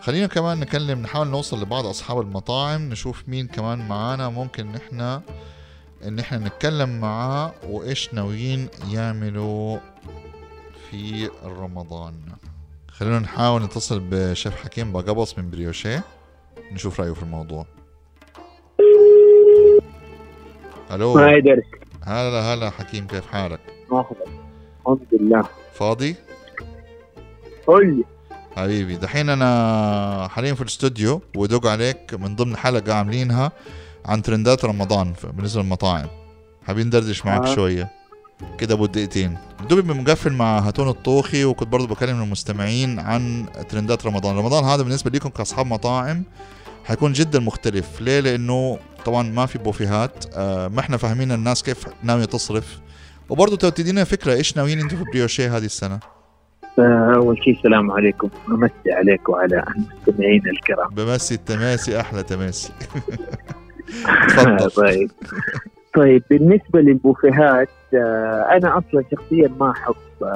خلينا 0.00 0.26
كمان 0.26 0.60
نكلم 0.60 1.02
نحاول 1.02 1.28
نوصل 1.28 1.62
لبعض 1.62 1.86
أصحاب 1.86 2.20
المطاعم 2.20 2.88
نشوف 2.88 3.28
مين 3.28 3.46
كمان 3.46 3.88
معانا 3.88 4.28
ممكن 4.28 4.72
نحنا 4.72 5.22
إن 6.04 6.18
إحنا 6.18 6.38
نتكلم 6.38 7.00
معاه 7.00 7.52
وإيش 7.68 8.14
ناويين 8.14 8.68
يعملوا 8.90 9.78
في 10.90 11.30
رمضان. 11.44 12.14
خلينا 12.88 13.18
نحاول 13.18 13.62
نتصل 13.62 14.00
بشيف 14.10 14.56
حكيم 14.56 14.92
باقبص 14.92 15.38
من 15.38 15.50
بريوشيه 15.50 16.04
نشوف 16.72 17.00
رأيه 17.00 17.12
في 17.12 17.22
الموضوع. 17.22 17.66
ألو؟ 20.90 21.14
ما 21.14 21.42
هلا 22.02 22.54
هلا 22.54 22.70
حكيم 22.70 23.06
كيف 23.06 23.26
حالك؟ 23.26 23.60
الحمد 23.92 25.06
لله. 25.12 25.44
فاضي؟ 25.72 26.16
قول 27.66 27.96
لي. 27.96 28.04
حبيبي 28.56 28.96
دحين 28.96 29.28
أنا 29.28 30.28
حاليا 30.30 30.54
في 30.54 30.60
الاستوديو 30.60 31.22
ودق 31.36 31.66
عليك 31.66 32.14
من 32.14 32.36
ضمن 32.36 32.56
حلقة 32.56 32.94
عاملينها 32.94 33.52
عن 34.06 34.22
ترندات 34.22 34.64
رمضان 34.64 35.12
بالنسبة 35.24 35.62
للمطاعم. 35.62 36.06
حابين 36.66 36.86
ندردش 36.86 37.26
معك 37.26 37.46
آه. 37.46 37.54
شوية؟ 37.54 37.97
كده 38.58 38.74
ابو 38.74 38.86
دقيقتين 38.86 39.38
دوبي 39.70 39.94
مقفل 39.94 40.32
مع 40.32 40.58
هاتون 40.58 40.88
الطوخي 40.88 41.44
وكنت 41.44 41.68
برضو 41.68 41.86
بكلم 41.86 42.22
المستمعين 42.22 42.98
عن 42.98 43.46
ترندات 43.68 44.06
رمضان. 44.06 44.36
رمضان 44.36 44.64
هذا 44.64 44.82
بالنسبة 44.82 45.10
لكم 45.10 45.28
كأصحاب 45.28 45.66
مطاعم 45.66 46.22
حيكون 46.84 47.12
جدا 47.12 47.40
مختلف. 47.40 48.00
ليه؟ 48.00 48.20
لأنه 48.20 48.78
طبعا 49.04 49.22
ما 49.22 49.46
في 49.46 49.58
بوفيهات. 49.58 50.24
آه 50.36 50.68
ما 50.68 50.80
إحنا 50.80 50.96
فاهمين 50.96 51.32
الناس 51.32 51.62
كيف 51.62 51.84
ناوية 52.02 52.24
تصرف. 52.24 52.80
وبرضه 53.28 53.70
تدينا 53.70 54.04
فكرة 54.04 54.32
إيش 54.32 54.56
ناويين 54.56 54.80
أنتم 54.80 54.96
في 54.96 55.04
بريوشيه 55.04 55.56
هذه 55.56 55.64
السنة؟ 55.64 56.00
آه، 56.78 57.12
أول 57.16 57.38
شيء 57.44 57.56
السلام 57.56 57.90
عليكم. 57.90 58.28
أمسي 58.48 58.92
عليك 58.92 59.28
وعلى 59.28 59.64
المستمعين 59.76 60.42
الكرام. 60.46 60.88
بمسي 60.90 61.34
التماسي 61.34 62.00
أحلى 62.00 62.22
تماسي. 62.22 62.72
تفضل. 64.28 64.70
طيب. 64.70 65.10
طيب 65.98 66.22
بالنسبة 66.30 66.80
للبوفيهات 66.80 67.68
آه، 67.94 68.48
أنا 68.52 68.78
أصلا 68.78 69.04
شخصيا 69.12 69.50
ما 69.60 69.70
أحب 69.70 69.94
آه، 70.22 70.26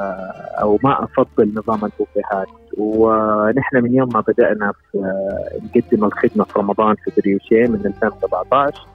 أو 0.63 0.79
ما 0.85 1.05
أفضل 1.05 1.53
نظام 1.57 1.85
البوفيهات. 1.85 2.49
ونحن 2.79 3.77
من 3.77 3.95
يوم 3.95 4.09
ما 4.15 4.21
بدأنا 4.21 4.73
آه، 4.95 5.61
نقدم 5.65 6.05
الخدمة 6.05 6.45
في 6.45 6.59
رمضان 6.59 6.95
في 6.95 7.11
بريوشيه 7.21 7.69
من 7.69 7.87
2017 7.87 8.87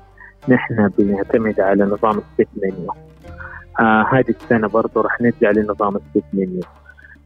نحن 0.50 0.90
بنعتمد 0.98 1.60
على 1.60 1.84
نظام 1.84 2.18
الست 2.18 2.50
منيو. 2.64 2.92
آه 3.80 4.06
هذه 4.12 4.30
السنة 4.30 4.68
برضو 4.68 5.02
راح 5.02 5.22
نرجع 5.22 5.52
لنظام 5.52 5.96
الست 5.96 6.26
منيو. 6.34 6.64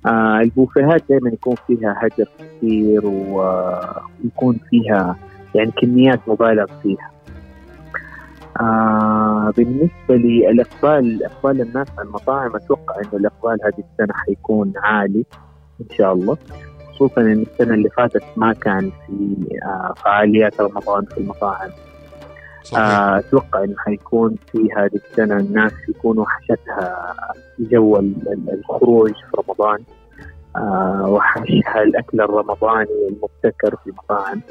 آه 0.05 0.39
البوفيهات 0.41 1.03
دائما 1.09 1.29
يكون 1.29 1.55
فيها 1.67 1.95
هدر 1.97 2.29
كثير 2.39 3.05
ويكون 3.05 4.59
فيها 4.69 5.15
يعني 5.55 5.71
كميات 5.71 6.19
مبالغ 6.27 6.65
فيها. 6.83 7.11
آه 8.59 9.53
بالنسبة 9.57 10.15
للإقبال 10.15 11.23
إقبال 11.25 11.61
الناس 11.61 11.87
على 11.97 12.07
المطاعم 12.07 12.55
أتوقع 12.55 12.95
إنه 12.99 13.09
الإقبال 13.13 13.57
هذه 13.65 13.83
السنة 13.91 14.13
حيكون 14.17 14.73
عالي 14.77 15.25
إن 15.81 15.95
شاء 15.97 16.13
الله. 16.13 16.37
خصوصا 16.93 17.21
إن 17.21 17.41
السنة 17.51 17.73
اللي 17.73 17.89
فاتت 17.89 18.23
ما 18.37 18.53
كان 18.53 18.91
في 19.07 19.35
آه 19.63 19.93
فعاليات 19.97 20.61
رمضان 20.61 21.05
في 21.05 21.17
المطاعم. 21.17 21.69
آه، 22.77 23.17
أتوقع 23.19 23.63
إنه 23.63 23.75
حيكون 23.77 24.35
في 24.51 24.67
هذه 24.77 24.95
السنة 24.95 25.37
الناس 25.37 25.71
يكونوا 25.89 26.23
وحشتها 26.23 27.13
جو 27.59 27.97
ال- 27.97 28.27
ال- 28.33 28.53
الخروج 28.59 29.11
في 29.13 29.37
رمضان. 29.47 29.79
آه، 30.55 31.05
وحشها 31.09 31.81
الأكل 31.83 32.21
الرمضاني 32.21 32.87
المبتكر 33.09 33.75
في 33.83 33.87
المطاعم. 33.89 34.41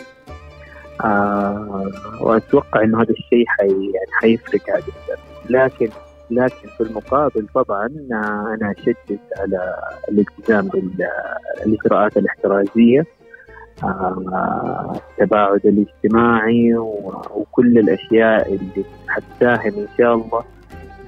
آه، 1.04 1.90
وأتوقع 2.21 2.83
إنه 2.83 3.02
هذا 3.02 3.11
الشيء 3.11 3.45
حي 3.47 3.69
يعني 3.69 4.11
حيفرق 4.21 4.76
السنة 4.76 5.16
لكن 5.50 5.88
لكن 6.30 6.69
في 6.76 6.80
المقابل 6.80 7.47
طبعا 7.54 7.87
آه، 8.12 8.57
أنا 8.61 8.75
أشدد 8.78 9.19
على 9.38 9.76
الالتزام 10.09 10.69
بالاجراءات 10.69 12.16
الاحترازية 12.16 13.07
آه، 13.85 15.00
التباعد 15.11 15.66
الاجتماعي 15.66 16.75
وكل 17.30 17.78
الأشياء 17.78 18.49
اللي 18.54 18.85
حتساهم 19.09 19.73
إن 19.78 19.88
شاء 19.99 20.14
الله 20.14 20.45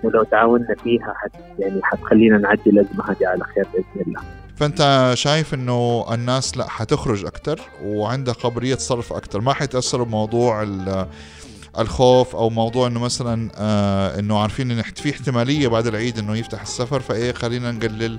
ولو 0.04 0.22
تعاوننا 0.22 0.74
فيها 0.84 1.14
حت 1.16 1.30
يعني 1.58 1.80
حتخلينا 1.82 2.38
نعدي 2.38 2.70
الأزمة 2.70 3.04
هذه 3.10 3.26
على 3.26 3.44
خير 3.44 3.64
بإذن 3.74 4.06
الله. 4.06 4.20
فأنت 4.56 5.10
شايف 5.14 5.54
إنه 5.54 6.04
الناس 6.14 6.56
لا 6.56 6.68
حتخرج 6.68 7.24
أكثر 7.24 7.60
وعندها 7.84 8.34
قابلية 8.34 8.74
تصرف 8.74 9.12
أكثر 9.12 9.40
ما 9.40 9.52
حيتأثروا 9.52 10.06
بموضوع 10.06 10.62
ال- 10.62 11.06
الخوف 11.78 12.36
أو 12.36 12.50
موضوع 12.50 12.86
إنه 12.86 13.00
مثلا 13.00 13.50
آه 13.58 14.18
إنه 14.18 14.38
عارفين 14.38 14.70
إن 14.70 14.82
في 14.82 15.10
احتمالية 15.10 15.68
بعد 15.68 15.86
العيد 15.86 16.18
إنه 16.18 16.36
يفتح 16.36 16.60
السفر؟ 16.60 17.00
فإيه 17.00 17.32
خلينا 17.32 17.72
نقلل 17.72 18.18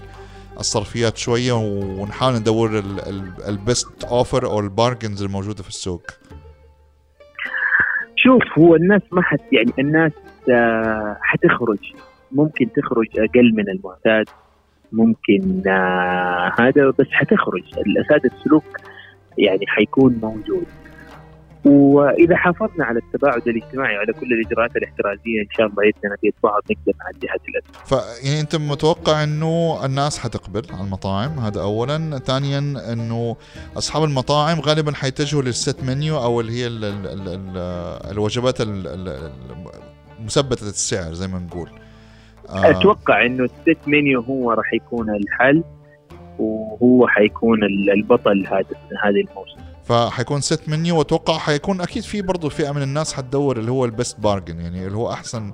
الصرفيات 0.60 1.18
شوية 1.18 1.54
ونحاول 1.54 2.34
ندور 2.34 2.84
ال 3.48 3.59
best 3.59 4.04
offer 4.04 4.46
أو 4.46 4.60
ال 4.60 4.67
bargains 4.67 5.24
الموجودة 5.24 5.64
في 5.64 5.70
السوق. 5.70 6.04
شوف 8.16 8.44
هو 8.60 8.76
الناس 8.76 9.02
ما 9.12 9.22
حت 9.22 9.40
يعني 9.52 9.72
الناس 9.80 10.12
حتخرج. 11.22 11.94
ممكن 12.32 12.70
تخرج 12.76 13.08
أقل 13.18 13.54
من 13.56 13.70
المعتاد. 13.70 14.26
ممكن 14.92 15.70
آه، 15.70 16.52
هذا 16.60 16.90
بس 17.00 17.08
حتخرج. 17.12 17.64
الأساس 17.88 18.32
السلوك 18.34 18.64
يعني 19.38 19.68
حيكون 19.68 20.20
موجود. 20.22 20.66
وإذا 21.66 22.36
حافظنا 22.36 22.86
على 22.86 23.00
التباعد 23.00 23.48
الاجتماعي 23.48 23.98
وعلى 23.98 24.14
كل 24.14 24.34
الإجراءات 24.34 24.76
الاحترازية 24.76 25.42
إن 25.42 25.48
شاء 25.58 25.68
الله 25.68 25.84
يدنا 25.86 26.16
بيد 26.24 26.34
بعض 26.44 26.62
نقدر 26.72 26.94
نعدي 27.04 27.28
هذه 27.28 27.50
الازمه. 27.50 27.86
فيعني 27.86 28.42
أنت 28.42 28.56
متوقع 28.56 29.24
إنه 29.24 29.86
الناس 29.86 30.20
حتقبل 30.20 30.62
على 30.74 30.84
المطاعم؟ 30.84 31.40
هذا 31.40 31.62
اولا. 31.62 32.18
ثانيا 32.26 32.60
إنه 32.94 33.36
أصحاب 33.78 34.04
المطاعم 34.04 34.60
غالبا 34.60 34.92
حيتجهوا 34.94 35.42
للست 35.44 35.84
منيو 35.84 36.18
أو 36.18 36.42
اللي 36.42 36.52
هي 36.52 36.68
ال 36.68 36.86
ال 36.86 37.08
ال 37.08 37.28
ال 37.28 37.58
الوجبات 38.12 38.62
ال- 38.62 38.88
ال- 38.88 39.08
ال- 39.08 39.93
مثبتة 40.26 40.70
السعر 40.70 41.14
زي 41.14 41.28
ما 41.28 41.40
نقول. 41.40 41.70
آه، 42.50 42.70
أتوقع 42.70 43.26
إنه 43.26 43.44
الست 43.44 43.88
منيو 43.88 44.22
هو 44.22 44.52
راح 44.52 44.74
يكون 44.74 45.10
الحل 45.10 45.64
وهو 46.40 47.08
حيكون 47.08 47.64
ال- 47.64 47.92
البطل 47.92 48.48
هذا 48.48 48.66
هذه 49.04 49.26
الموسم. 49.30 49.60
فحيكون 49.84 50.42
set 50.42 50.70
menu 50.70 50.98
وأتوقع 50.98 51.38
حيكون 51.38 51.82
أكيد 51.82 52.04
في 52.04 52.22
برضه 52.22 52.50
فئة 52.50 52.72
من 52.72 52.82
الناس 52.82 53.14
حتدور 53.14 53.58
اللي 53.58 53.72
هو 53.72 53.86
ال 53.86 53.92
best 53.92 54.20
bargain 54.20 54.60
يعني 54.60 54.86
اللي 54.88 54.98
هو 54.98 55.12
أحسن 55.12 55.52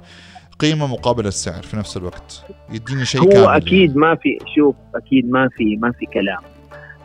قيمة 0.59 0.87
مقابل 0.87 1.27
السعر 1.27 1.61
في 1.63 1.77
نفس 1.77 1.97
الوقت. 1.97 2.45
يديني 2.71 3.05
شيء 3.05 3.21
هو 3.21 3.27
كامل 3.29 3.47
أكيد 3.47 3.97
ما 3.97 4.15
في 4.15 4.37
شوف 4.55 4.75
أكيد 4.95 5.29
ما 5.29 5.49
في 5.57 5.77
ما 5.77 5.91
في 5.91 6.05
كلام. 6.05 6.41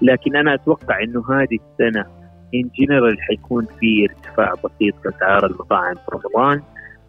لكن 0.02 0.37
أنا 0.37 0.54
أتوقع 0.54 1.02
إنه 1.02 1.25
هذه 1.30 1.59
السنة 1.73 2.06
in 2.54 2.71
general 2.78 3.16
حيكون 3.23 3.66
في 3.80 4.09
ارتفاع 4.11 4.54
بسيط 4.54 4.94
في 5.02 5.09
اسعار 5.16 5.47
المطاعم 5.47 5.94
في 5.94 6.02
رمضان. 6.12 6.62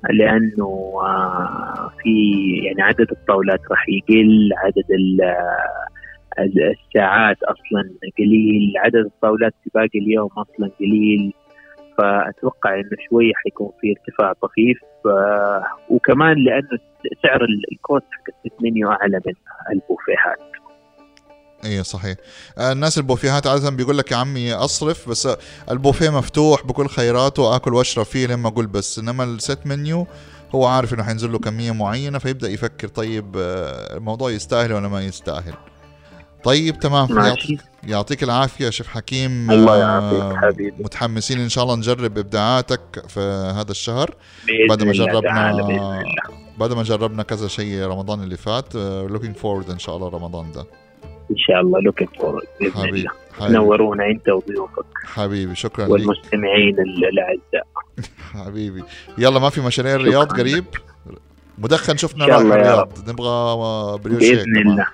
لأنه 0.09 0.93
آه، 1.01 1.91
في 2.03 2.09
يعني 2.63 2.81
عدد 2.81 3.11
الطاولات 3.11 3.59
راح 3.71 3.85
يقل 3.89 4.49
عدد 4.57 4.91
ال- 4.91 5.35
الساعات 6.39 7.37
أصلا 7.43 7.89
قليل 8.17 8.73
عدد 8.77 8.95
الطاولات 9.05 9.53
في 9.63 9.69
باقي 9.75 9.99
اليوم 9.99 10.29
أصلا 10.37 10.71
قليل. 10.79 11.33
فأتوقع 11.97 12.73
إنه 12.75 12.89
شوي 13.09 13.31
حيكون 13.35 13.69
في 13.81 13.93
ارتفاع 13.97 14.33
طفيف 14.33 14.79
آه، 15.05 15.63
وكمان 15.89 16.37
لأنه 16.43 16.69
سعر 17.23 17.43
ال- 17.43 17.63
ال 17.71 17.78
cost 17.78 18.05
حق 18.11 18.23
ال 18.45 18.50
set 18.50 18.63
menu 18.63 18.91
أعلى 18.91 19.21
من 19.25 19.33
البوفيهات 19.71 20.39
إيه 21.65 21.81
صحيح. 21.81 22.15
آه، 22.57 22.71
الناس 22.71 22.97
البوفيهات 22.97 23.47
عادة 23.47 23.69
بيقول 23.69 23.97
لك 23.97 24.11
يا 24.11 24.17
عمي 24.17 24.53
أصرف 24.53 25.09
بس 25.09 25.29
البوفيه 25.71 26.09
مفتوح 26.09 26.65
بكل 26.65 26.87
خيراته 26.87 27.55
آكل 27.55 27.73
وأشرب 27.73 28.05
فيه 28.05 28.27
لما 28.27 28.47
أقول 28.47 28.67
بس. 28.67 28.99
إنما 28.99 29.23
ال 29.23 29.32
set 29.32 29.59
menu 29.65 30.07
هو 30.55 30.65
عارف 30.65 30.93
إنه 30.93 31.03
حينزل 31.03 31.31
له 31.31 31.39
كمية 31.39 31.71
معينة 31.71 32.19
فيبدأ 32.19 32.49
يفكر 32.49 32.87
طيب 32.87 33.35
آه، 33.37 33.97
الموضوع 33.97 34.31
يستاهل 34.31 34.73
ولا 34.73 34.87
ما 34.87 35.05
يستاهل. 35.05 35.53
طيب 36.43 36.79
تمام. 36.79 37.17
يعطيك, 37.17 37.59
يعطيك 37.83 38.23
العافية 38.23 38.69
شيف 38.69 38.87
حكيم. 38.87 39.51
الله 39.51 39.73
آه، 39.73 39.77
يعافيك 39.77 40.37
حبيبي. 40.37 40.83
متحمسين 40.83 41.39
إن 41.39 41.49
شاء 41.49 41.63
الله 41.63 41.75
نجرب 41.75 42.17
إبداعاتك 42.17 43.05
في 43.07 43.19
هذا 43.55 43.71
الشهر. 43.71 44.15
بعد 44.69 44.83
ما 44.83 44.91
جربنا. 44.91 46.03
بعد 46.57 46.73
ما 46.73 46.83
جربنا 46.83 47.23
كذا 47.23 47.47
شيء 47.47 47.81
رمضان 47.85 48.23
اللي 48.23 48.37
فات 48.37 48.75
looking 48.75 49.35
forward 49.35 49.69
إن 49.69 49.79
شاء 49.79 49.95
الله 49.95 50.09
رمضان 50.09 50.51
ده. 50.51 50.65
إن 51.31 51.37
شاء 51.37 51.61
الله 51.61 51.79
looking 51.81 52.09
forward 52.19 52.45
بإذن 52.59 52.71
حبيبي 52.73 52.99
الله. 52.99 53.11
حبيبي, 53.39 53.53
نورونا 53.53 54.05
أنت 54.05 54.29
وضيوفك. 54.29 54.85
حبيبي 55.05 55.55
شكرا 55.55 55.87
والمستمعين 55.87 56.79
ال- 56.79 57.05
الأعزاء. 57.05 57.67
حبيبي. 58.45 58.83
يلا 59.17 59.39
ما 59.39 59.49
في 59.49 59.61
مشاريع 59.61 59.95
الرياض 59.95 60.25
شكراً. 60.29 60.37
قريب؟ 60.39 60.65
مدخن 61.57 61.97
شفنا 61.97 62.25
الله 62.25 62.55
يا 62.55 62.61
الرياض. 62.61 63.09
نبغى 63.09 63.97
بريوشيه 64.03 64.35
بإذن 64.35 64.57
الله. 64.57 64.87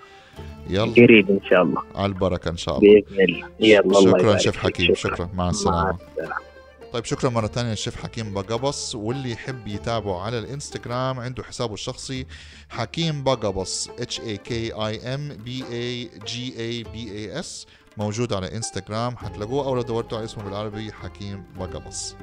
يلا. 0.70 0.92
قريب 0.94 1.30
إن 1.30 1.40
شاء 1.50 1.62
الله. 1.64 1.82
على 1.96 2.06
البركة 2.06 2.50
إن 2.50 2.58
شاء 2.58 2.78
الله. 2.78 2.90
بإذن 3.02 3.22
الله. 3.24 3.48
يلا 3.60 3.80
الله 3.80 4.02
شكرا 4.02 4.20
يبارك 4.20 4.40
شيف. 4.40 4.58
حكيم. 4.58 4.96
شكرا. 4.96 5.26
مع 5.26 5.44
مع 5.44 5.50
السلامة. 5.50 5.98
السلامة. 6.18 6.51
طيب 6.94 7.06
شكرا 7.06 7.30
مرة 7.30 7.48
ثانية 7.48 7.70
للشيف 7.70 7.96
حكيم 8.04 8.34
بقبص 8.34 8.96
واللي 8.96 9.32
يحب 9.32 9.68
يتابعه 9.68 10.22
على 10.22 10.40
الإنستغرام 10.40 11.20
عنده 11.20 11.44
حسابه 11.44 11.74
الشخصي 11.74 12.28
حكيم 12.70 13.24
بقبص 13.24 13.88
H 13.88 14.16
A 14.18 14.38
K 14.50 14.72
I 14.74 14.96
M 14.98 15.46
B 15.46 15.50
A 15.62 16.10
G 16.28 16.34
A 16.58 16.88
B 16.94 16.98
A 16.98 17.44
S 17.44 17.68
موجود 17.98 18.34
على 18.34 18.56
إنستغرام. 18.56 19.18
حتلاقوه 19.18 19.66
أو 19.66 19.76
لو 19.76 19.82
دورتوا 19.82 20.18
على 20.18 20.26
اسمه 20.26 20.44
بالعربي 20.44 20.92
حكيم 20.92 21.44
بقبص. 21.60 22.16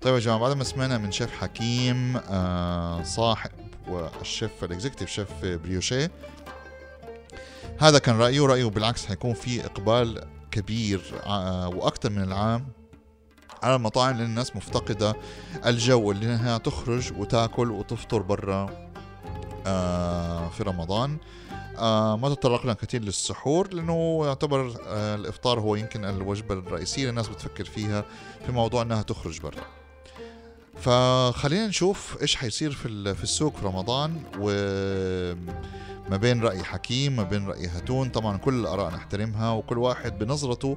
طيب 0.00 0.14
يا 0.14 0.18
جماعة 0.20 0.40
بعد 0.40 0.56
ما 0.56 0.64
سمعنا 0.64 0.98
من 0.98 1.12
شيف 1.12 1.30
حكيم 1.30 2.16
آه 2.16 3.02
صاحب 3.02 3.50
وال 3.88 4.13
chef 4.13 4.64
ال 4.64 4.69
executive 4.69 5.10
شيف 5.10 5.28
بريوشيه 5.42 6.10
هذا 7.78 7.98
كان 7.98 8.18
رأيه. 8.18 8.46
رأيه 8.46 8.64
بالعكس 8.64 9.06
حيكون 9.06 9.34
في 9.34 9.64
إقبال 9.64 10.24
كبير 10.50 11.00
آه 11.26 11.68
وأكثر 11.68 12.10
من 12.10 12.22
العام. 12.22 12.77
على 13.62 13.76
المطاعم 13.76 14.16
لأن 14.16 14.26
الناس 14.26 14.56
مفتقدة 14.56 15.14
الجو 15.66 16.10
اللي 16.10 16.26
انها 16.26 16.58
تخرج 16.58 17.12
وتاكل 17.18 17.70
وتفطر 17.70 18.22
برا 18.22 18.70
آه 19.66 20.48
في 20.48 20.62
رمضان. 20.62 21.16
آه 21.78 22.16
ما 22.16 22.28
تطرقنا 22.34 22.72
كثير 22.72 23.02
للسحور 23.02 23.74
لأنه 23.74 24.20
يعتبر 24.26 24.74
آه 24.86 25.14
الإفطار 25.14 25.60
هو 25.60 25.74
يمكن 25.74 26.04
الوجبة 26.04 26.54
الرئيسية 26.54 27.00
اللي 27.02 27.10
الناس 27.10 27.28
بتفكر 27.28 27.64
فيها 27.64 28.04
في 28.46 28.52
موضوع 28.52 28.82
إنها 28.82 29.02
تخرج 29.02 29.40
برا. 29.40 29.77
فخلينا 30.80 31.66
نشوف 31.66 32.16
إيش 32.22 32.36
حيصير 32.36 32.70
في 32.72 33.14
في 33.14 33.22
السوق 33.24 33.56
في 33.56 33.66
رمضان 33.66 34.22
وما 34.38 36.16
بين 36.16 36.42
رأي 36.42 36.62
حكيم 36.64 37.16
ما 37.16 37.22
بين 37.22 37.46
رأي 37.46 37.66
هاتون. 37.66 38.08
طبعا 38.08 38.36
كل 38.36 38.54
الآراء 38.60 38.94
نحترمها 38.94 39.50
وكل 39.52 39.78
واحد 39.78 40.18
بنظرته 40.18 40.76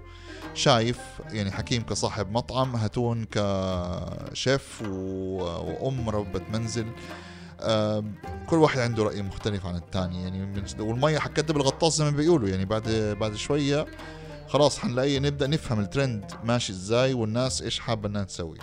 شايف. 0.54 1.00
يعني 1.32 1.52
حكيم 1.52 1.82
كصاحب 1.84 2.32
مطعم 2.32 2.76
هاتون 2.76 3.26
كشيف 3.32 4.82
و- 4.82 5.44
وأم 5.44 6.10
ربة 6.10 6.42
منزل. 6.54 6.86
كل 8.50 8.58
واحد 8.58 8.80
عنده 8.80 9.04
رأي 9.04 9.22
مختلف 9.22 9.66
عن 9.66 9.76
الثاني 9.76 10.24
يعني 10.24 10.64
والمية 10.80 11.20
حتكدب 11.20 11.58
الغطاس 11.58 11.98
زي 11.98 12.04
ما 12.04 12.12
بيقولوا. 12.12 12.50
يعني 12.50 12.66
بعد 12.66 13.16
بعد 13.20 13.36
شوية 13.36 13.86
خلاص 14.48 14.80
حنلاقي 14.80 15.20
نبدأ 15.20 15.48
نفهم 15.48 15.80
الترند 15.80 16.32
ماشي 16.44 16.72
إزاي 16.72 17.14
والناس 17.14 17.62
إيش 17.62 17.80
حابة 17.80 18.10
إنها 18.10 18.24
تسوي. 18.24 18.58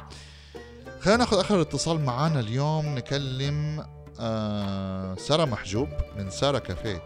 خلينا 1.00 1.18
ناخذ 1.18 1.40
آخر 1.40 1.60
اتصال 1.60 2.04
معانا 2.04 2.40
اليوم 2.40 2.94
نكلم 2.94 3.84
آه 4.20 5.14
سارة 5.14 5.44
محجوب 5.44 5.88
من 6.18 6.30
سارة 6.30 6.58
كافيه. 6.58 7.02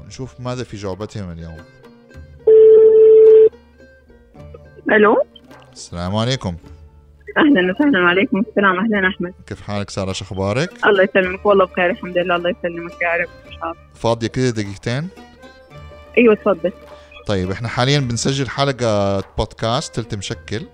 ونشوف 0.00 0.40
ماذا 0.40 0.64
في 0.64 0.76
جعبتهم 0.76 1.30
اليوم. 1.30 1.56
ألو؟ 4.92 5.22
السلام 5.72 6.16
عليكم. 6.16 6.56
أهلا 7.36 7.72
وسهلا 7.72 8.00
وعليكم 8.04 8.44
السلام 8.48 8.78
أهلا 8.78 9.08
أحمد. 9.08 9.34
كيف 9.46 9.60
حالك 9.60 9.90
سارة؟ 9.90 10.12
شو 10.12 10.24
أخبارك؟ 10.24 10.86
الله 10.86 11.02
يسلمك. 11.02 11.46
والله 11.46 11.64
بخير 11.64 11.90
الحمد 11.90 12.18
لله. 12.18 12.36
الله 12.36 12.50
يسلمك 12.50 13.02
يا 13.02 13.22
رب. 13.22 13.28
إن 13.46 13.52
شاء 13.52 13.64
الله. 13.64 13.76
فاضية 13.94 14.26
كده 14.26 14.50
دقيقتين؟ 14.50 15.08
أيوه 16.18 16.34
تفضل. 16.34 16.72
طيب 17.26 17.50
إحنا 17.50 17.68
حاليا 17.68 18.00
بنسجل 18.00 18.48
حلقة 18.48 19.20
بودكاست 19.38 19.94
تلت 19.94 20.14
مشكل. 20.14 20.66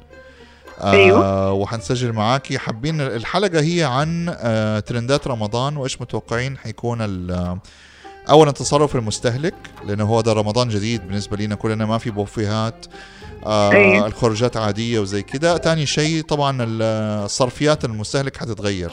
آه 0.81 0.93
أيوة. 0.93 1.53
وحنسجل 1.53 2.13
معاكي 2.13 2.59
حابين 2.59 3.01
الحلقة 3.01 3.61
هي 3.61 3.85
عن 3.85 4.35
آه 4.39 4.81
ترندات 4.81 5.27
رمضان 5.27 5.77
وإيش 5.77 6.01
متوقعين 6.01 6.57
حيكون 6.59 6.99
اولا 8.31 8.51
تصرف 8.51 8.97
المستهلك 8.97 9.55
لأنه 9.87 10.05
هو 10.05 10.21
ده 10.21 10.33
رمضان 10.33 10.69
جديد 10.69 11.07
بالنسبة 11.09 11.37
لنا 11.37 11.55
كلنا 11.55 11.87
ما 11.87 11.99
في 11.99 12.11
بوفيهات 12.11 12.87
آه 13.47 13.73
أيوة. 13.73 14.07
الخروجات 14.07 14.57
عادية 14.57 14.99
وزي 15.01 15.23
كده 15.23 15.57
تاني 15.57 15.87
شيء 15.87 16.23
طبعا 16.23 16.63
ال- 16.63 16.83
الصرفيات 17.25 17.85
المستهلك 17.85 18.37
حتتغير 18.37 18.91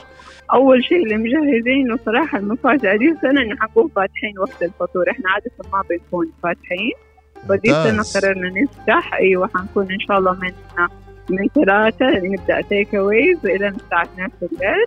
أول 0.54 0.84
شيء 0.84 1.04
اللي 1.04 1.18
مجهزينه 1.18 2.00
صراحة 2.06 2.38
المفاجأة 2.38 2.96
دي 2.98 3.06
السنة 3.12 3.42
انه 3.42 3.56
حنكون 3.62 3.90
فاتحين 3.96 4.40
وقت 4.40 4.64
الفطور 4.64 5.12
إحنا 5.12 5.30
عادة 5.30 5.52
ما 5.74 5.84
بنكون 5.90 6.32
فاتحين 6.44 6.92
فدي 7.50 7.72
السنة. 7.92 8.22
قررنا 8.22 8.50
نفتح 8.62 9.14
أيوه 9.14 9.50
حنكون 9.56 9.92
إن 9.92 10.00
شاء 10.08 10.18
الله 10.20 10.34
من 10.34 10.52
من 11.30 11.48
ثلاثة 11.48 12.06
نبدأ 12.18 12.62
تيك 12.62 12.96
اويز 12.96 13.46
إلى 13.46 13.68
الساعة 13.68 14.04
2 14.04 14.28
في 14.40 14.46
الليل 14.46 14.86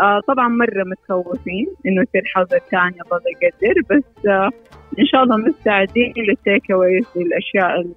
آه 0.00 0.20
طبعا 0.28 0.48
مرة 0.48 0.84
متخوفين 0.84 1.66
إنه 1.86 2.02
يصير 2.02 2.22
حظر 2.34 2.58
ثاني 2.70 2.96
الله 3.06 3.20
يقدر 3.42 3.80
بس 3.96 4.26
آه 4.26 4.50
إن 4.98 5.06
شاء 5.06 5.22
الله 5.22 5.36
مستعدين 5.36 6.12
لل 6.16 6.34
take 6.34 6.70
aways 6.70 7.04
للأشياء 7.16 7.80
ال- 7.80 7.94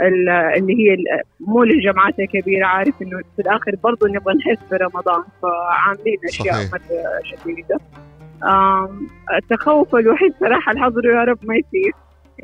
ال- 0.00 0.28
اللي 0.28 0.72
هي 0.74 0.96
مو 1.40 1.64
للجماعات 1.64 2.20
الكبيرة 2.20 2.66
عارف 2.66 3.02
إنه 3.02 3.18
في 3.36 3.42
الآخر 3.42 3.76
برضه 3.82 4.08
نبغى 4.08 4.34
نحس 4.34 4.58
برمضان 4.70 5.22
فعاملين. 5.42 6.18
مرة 6.72 7.20
شديدة. 7.24 7.78
آم، 8.44 9.08
التخوف 9.34 9.94
الوحيد 9.94 10.34
صراحة 10.40 10.72
الحظر 10.72 11.04
يا 11.06 11.24
رب 11.24 11.38
ما 11.42 11.54
يصير. 11.56 11.92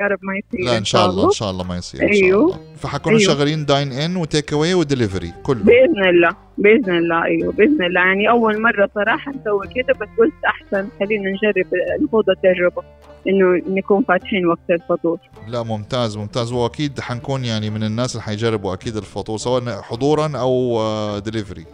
يا 0.01 0.07
رب 0.07 0.19
ما 0.23 0.33
يصير 0.37 0.67
لا 0.67 0.79
إن 0.79 0.85
شاء 0.85 1.11
الله 1.11 1.25
إن 1.25 1.31
شاء 1.31 1.51
الله 1.51 1.65
ما 1.65 1.77
يصير 1.77 2.03
إن 2.03 2.13
شاء 2.13 2.23
أيوه. 2.25 2.45
الله. 2.45 2.59
فحكونوا 2.77 3.19
أيوه. 3.19 3.35
شغالين 3.35 3.67
dine 3.67 3.93
in 3.93 4.17
و 4.17 4.24
take 4.24 4.53
away 4.53 4.75
و 4.75 4.81
delivery 4.81 5.33
كله. 5.43 5.63
بإذن 5.65 6.09
الله 6.09 6.37
بإذن 6.59 6.97
الله 6.99 7.25
أيوه 7.25 7.53
بإذن 7.53 7.83
الله. 7.85 8.01
يعني 8.01 8.31
أول 8.31 8.63
مرة 8.63 8.91
صراحة 8.95 9.33
نسوي 9.33 9.67
كده 9.75 9.95
بس 9.95 10.09
قلت 10.19 10.33
أحسن 10.47 10.89
خلينا 11.01 11.31
نجرب 11.31 11.67
نخوض 12.03 12.25
التجربة 12.31 12.83
إنه 13.29 13.63
نكون 13.69 14.05
فاتحين 14.09 14.47
وقت 14.47 14.71
الفطور 14.71 15.19
لا 15.49 15.63
ممتاز 15.63 16.17
ممتاز. 16.17 16.53
واكيد 16.53 17.01
حنكون 17.01 17.45
يعني 17.45 17.71
من 17.71 17.85
الناس 17.85 18.13
اللي 18.13 18.23
حيجربوا 18.23 18.75
أكيد 18.75 18.97
الفطور 18.97 19.39
سواء 19.39 19.83
حضورا 19.83 20.33
أو 20.37 20.79
دليفري 21.19 21.67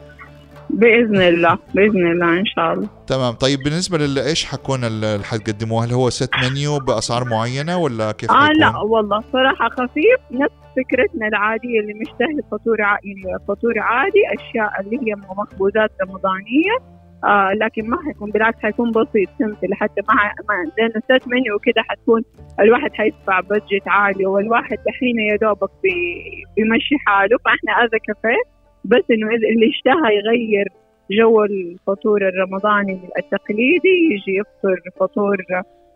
بإذن 0.71 1.23
الله 1.23 1.59
بإذن 1.75 2.07
الله 2.13 2.39
إن 2.41 2.45
شاء 2.47 2.73
الله. 2.73 2.89
تمام. 3.07 3.33
طيب 3.35 3.59
بالنسبة 3.65 3.99
لل 3.99 4.19
إيش 4.19 4.45
حكون 4.45 4.85
ال- 4.85 5.05
اللي 5.05 5.25
حتقدموه 5.25 5.85
هل 5.85 5.93
هو 5.93 6.11
ست 6.11 6.31
منيو 6.51 6.79
بأسعار 6.79 7.25
معينة 7.25 7.77
ولا 7.79 8.13
كيف 8.13 8.31
آه؟ 8.31 8.49
لا 8.61 8.77
والله 8.79 9.21
صراحة 9.33 9.69
خفيف. 9.69 10.21
نفس 10.33 10.53
فكرتنا 10.77 11.29
العادية 11.29 11.81
اللي 11.81 11.95
مشتهي 11.95 12.43
فطور 12.53 12.83
عادي 12.83 13.15
فطور 13.49 13.79
عادي 13.79 14.21
أشياء 14.39 14.71
اللي 14.81 14.97
هي 14.97 15.15
مخبوزات 15.39 15.91
رمضانية 16.03 16.77
آه 17.25 17.53
لكن 17.53 17.91
ما 17.91 17.97
حيكون 18.07 18.31
بالعكس 18.31 18.59
حيكون 18.63 18.91
بسيط 18.91 19.29
simple 19.39 19.75
حتى 19.75 20.01
ما 20.09 20.15
ما 20.49 20.71
لأنه 20.79 21.03
set 21.05 21.29
menu 21.29 21.55
وكده 21.57 21.83
حتكون 21.89 22.23
الواحد 22.61 22.91
حيدفع 22.95 23.41
budget 23.41 23.83
عالي 23.87 24.27
والواحد 24.27 24.79
دحين 24.87 25.19
يا 25.31 25.37
دوبك 25.37 25.71
بي- 25.83 26.45
بيمشي 26.57 26.95
حاله. 27.07 27.37
فإحنا 27.45 27.73
هذا 27.83 27.99
كافيه 28.07 28.56
بس 28.87 29.05
إنه 29.11 29.29
اللي 29.29 29.69
اشتهى 29.71 30.17
يغير 30.17 30.69
جو 31.11 31.45
الفطور 31.45 32.29
الرمضاني 32.29 33.01
التقليدي 33.19 33.95
يجي 34.13 34.39
يفطر 34.39 34.81
فطور 35.01 35.37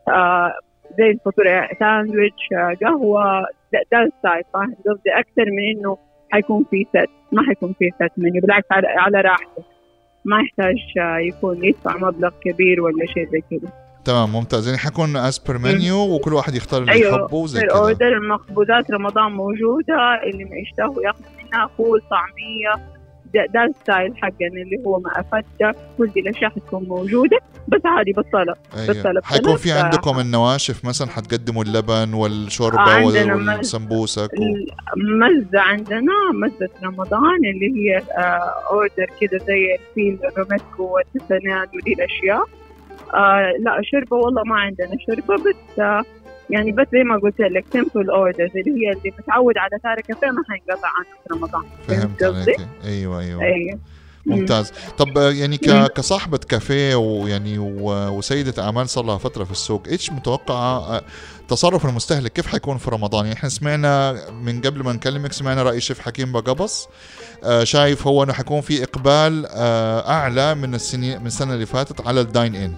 آه 0.08 0.52
زي 0.98 1.10
الفطور 1.10 1.44
ساندويتش 1.78 2.48
آه، 2.52 2.76
قهوة 2.84 3.46
ده 3.92 4.02
الستايل 4.02 4.42
فاهم؟ 4.54 4.74
قصدي 4.86 5.10
أكثر 5.10 5.44
من 5.44 5.78
إنه 5.78 5.98
حيكون 6.30 6.64
في 6.70 6.86
set 6.88 7.10
ما 7.32 7.42
حيكون 7.42 7.74
في 7.78 7.90
set 7.90 8.12
menu 8.16 8.42
بالعكس 8.42 8.66
على, 8.70 8.88
على 8.88 9.20
راحته. 9.20 9.62
ما 10.24 10.40
يحتاج 10.40 10.98
آه، 10.98 11.18
يكون 11.18 11.64
يدفع 11.64 11.96
مبلغ 11.96 12.30
كبير 12.40 12.82
ولا 12.82 13.06
شيء 13.06 13.28
زي 13.28 13.40
كذا. 13.50 13.72
تمام 14.04 14.32
ممتاز. 14.32 14.66
يعني 14.66 14.78
حيكون 14.78 15.16
as 15.16 15.38
per 15.38 15.58
menu 15.58 15.96
وكل 16.14 16.34
واحد 16.34 16.54
يختار 16.54 16.80
اللي 16.80 16.92
أيوه، 16.92 17.10
يحبه 17.18 17.34
وزي 17.36 17.60
في 17.60 17.66
كذا. 17.66 17.74
ال 17.76 17.84
order 17.84 18.20
مخبوزات 18.20 18.90
رمضان 18.90 19.32
موجودة 19.32 20.20
اللي 20.24 20.44
ما 20.44 20.56
يشتهوا 20.56 21.02
ياخذوا 21.02 21.26
منها 21.38 21.70
فول 21.78 22.02
طعمية 22.10 22.90
ده, 23.34 23.46
ده 23.54 23.64
الستايل 23.64 24.16
حقنا 24.16 24.62
اللي 24.62 24.76
هو 24.86 25.00
مع 25.00 25.22
فتة. 25.32 25.80
كل 25.98 26.06
دي 26.06 26.20
الأشياء 26.20 26.50
حتكون 26.50 26.84
موجودة. 26.84 27.38
بس 27.68 27.80
عادي 27.84 28.12
بطلة 28.12 28.54
بطلة 28.88 29.10
أيوه 29.10 29.20
حيكون 29.24 29.56
في. 29.56 29.72
عندكم 29.72 30.20
النواشف 30.20 30.84
مثلا 30.84 31.08
حتقدموا 31.08 31.64
اللبن 31.64 32.14
والشوربة 32.14 32.98
مز- 32.98 33.16
والسمبوسك 33.16 34.30
و... 34.38 34.44
عندنا 35.54 36.12
مزة 36.34 36.68
رمضان 36.84 37.36
اللي 37.54 37.72
هي 37.76 37.98
آه 37.98 38.52
أوردر 38.72 39.06
كده 39.20 39.38
زي 39.46 39.74
الفيل 39.80 40.18
الروميسكو 40.24 40.82
والتسناد 40.94 41.68
ودي 41.74 41.92
الأشياء. 41.92 42.44
آه 43.14 43.52
لا 43.60 43.80
شربة 43.82 44.16
والله 44.16 44.42
ما 44.44 44.56
عندنا 44.60 44.96
شربة 45.06 45.36
بس 45.36 45.78
آه 45.78 46.02
يعني 46.50 46.72
بس 46.72 46.86
زي 46.92 47.02
ما 47.04 47.18
قلت 47.18 47.40
لك 47.40 47.64
سمبل 47.72 48.10
اوردرز 48.10 48.50
اللي 48.56 48.70
هي 48.70 48.92
اللي 48.92 49.12
متعود 49.18 49.58
على 49.58 49.70
سعر 49.82 50.00
كافيه 50.00 50.26
ما 50.26 50.42
حينقطع 50.48 50.88
عنه 50.88 51.06
في 51.28 51.34
رمضان. 51.34 51.62
فهمت؟ 51.88 52.22
عليك. 52.22 52.68
أيوه 52.84 53.20
أيوه. 53.20 53.42
أيوه 53.42 53.78
ممتاز. 54.30 54.72
طب 54.98 55.18
آه، 55.18 55.30
يعني. 55.30 55.58
كصاحبة 55.94 56.38
كافيه 56.38 56.94
ويعني 56.94 57.58
و... 57.58 58.08
وسيدة 58.08 58.62
أعمال 58.62 58.88
صار 58.88 59.04
لها 59.04 59.18
فترة 59.18 59.44
في 59.44 59.50
السوق 59.50 59.82
إيش 59.88 60.12
متوقعة 60.12 60.78
آه، 60.78 61.02
تصرف 61.48 61.86
المستهلك؟ 61.86 62.32
كيف 62.32 62.46
حيكون 62.46 62.78
في 62.78 62.90
رمضان؟ 62.90 63.24
يعني 63.24 63.36
إحنا 63.38 63.48
سمعنا 63.48 64.16
من 64.30 64.60
قبل 64.60 64.82
ما 64.82 64.92
نكلمك 64.92 65.32
سمعنا 65.32 65.62
رأي 65.62 65.80
شيف 65.80 66.00
حكيم 66.00 66.32
بقبص 66.32 66.88
آه، 67.44 67.64
شايف 67.64 68.06
هو 68.06 68.22
إنه 68.22 68.32
حيكون 68.32 68.60
في 68.60 68.82
إقبال 68.82 69.46
آه، 69.50 70.10
أعلى 70.10 70.54
من 70.54 70.74
السنين 70.74 71.20
من 71.20 71.26
السنة 71.26 71.54
اللي 71.54 71.66
فاتت 71.66 72.06
على 72.06 72.20
الداين 72.20 72.54
ان 72.54 72.74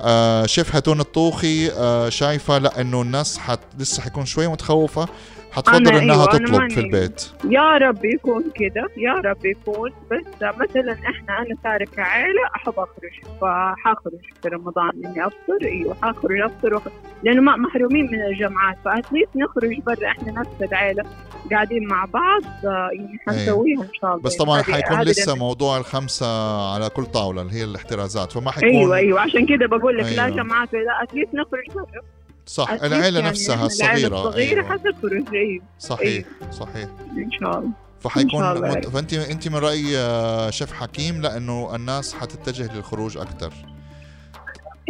آه، 0.00 0.46
شيف 0.46 0.74
هاتون 0.76 1.00
الطوخي 1.00 1.70
آه، 1.70 2.08
شايفة 2.08 2.58
لأ 2.58 2.80
إنه 2.80 3.02
الناس 3.02 3.38
حت 3.38 3.60
لسه 3.78 4.02
حيكون 4.02 4.26
شوي 4.26 4.46
متخوفة 4.48 5.08
حتفضل 5.56 5.88
أنا 5.88 6.02
إنها 6.02 6.14
أيوة، 6.14 6.34
أنا 6.36 6.46
تطلب 6.46 6.70
في 6.70 6.80
البيت. 6.80 7.30
يا 7.44 7.78
رب 7.78 8.04
يكون 8.04 8.44
كده 8.54 8.88
يا 8.96 9.12
رب 9.12 9.44
يكون. 9.46 9.90
بس 10.10 10.24
مثلا 10.42 10.92
إحنا 10.92 11.38
أنا 11.38 11.56
صار 11.64 11.84
كعائله 11.84 12.46
أحب 12.56 12.72
أخرج 12.72 13.38
فحاخرج 13.40 14.20
في 14.42 14.48
رمضان 14.48 14.90
إني 15.04 15.26
أفطر. 15.26 15.58
أيوه 15.62 15.96
حاخرج 16.02 16.40
أفطر 16.40 16.74
وأخ... 16.74 16.82
لأنه 17.22 17.40
ما 17.40 17.56
محرومين 17.56 18.06
من 18.12 18.22
الجامعات 18.22 18.76
فاتليست 18.84 19.28
نخرج 19.36 19.80
برا 19.86 20.06
إحنا 20.08 20.32
نفس 20.32 20.62
العائله 20.62 21.04
قاعدين 21.50 21.86
مع 21.86 22.04
بعض 22.04 22.42
يعني 22.64 23.18
حنسويها 23.26 23.82
إن 23.82 23.94
شاء 24.00 24.10
الله. 24.10 24.22
بس 24.22 24.36
طبعا 24.36 24.62
حيكون 24.62 25.00
لسه. 25.00 25.34
موضوع 25.34 25.78
الخمسة 25.78 26.26
على 26.74 26.90
كل 26.90 27.04
طاولة 27.04 27.42
اللي 27.42 27.54
هي 27.54 27.64
الاحترازات. 27.64 28.32
فما 28.32 28.50
حيكون 28.50 28.68
أيوه 28.70 28.96
أيوه 28.96 29.20
عشان 29.20 29.46
كده 29.46 29.66
بقول 29.66 29.98
لك 29.98 30.04
لا 30.04 30.24
أيوة. 30.24 30.36
جامعات 30.36 30.72
لا 30.72 31.02
اتليست 31.02 31.34
نخرج 31.34 31.74
برا. 31.74 32.02
صح 32.46 32.70
العيلة 32.70 33.18
يعني 33.18 33.30
نفسها 33.30 33.66
الصغيرة 33.66 34.16
الصغيرة 34.28 34.62
أيوة. 34.62 34.72
حتخرج 34.72 35.34
أيوه 35.34 35.62
صحيح 35.78 36.24
صحيح. 36.50 36.88
إن 37.16 37.30
شاء 37.40 37.58
الله. 37.58 37.70
فحيكون. 38.00 38.60
مت... 38.70 38.86
فأنت 38.88 39.14
أنت 39.14 39.48
من 39.48 39.56
رأي 39.56 39.98
آه، 39.98 40.50
شيف 40.50 40.72
حكيم 40.72 41.20
لأنه 41.22 41.74
الناس 41.76 42.14
حتتجه 42.14 42.76
للخروج 42.76 43.16
أكثر 43.18 43.52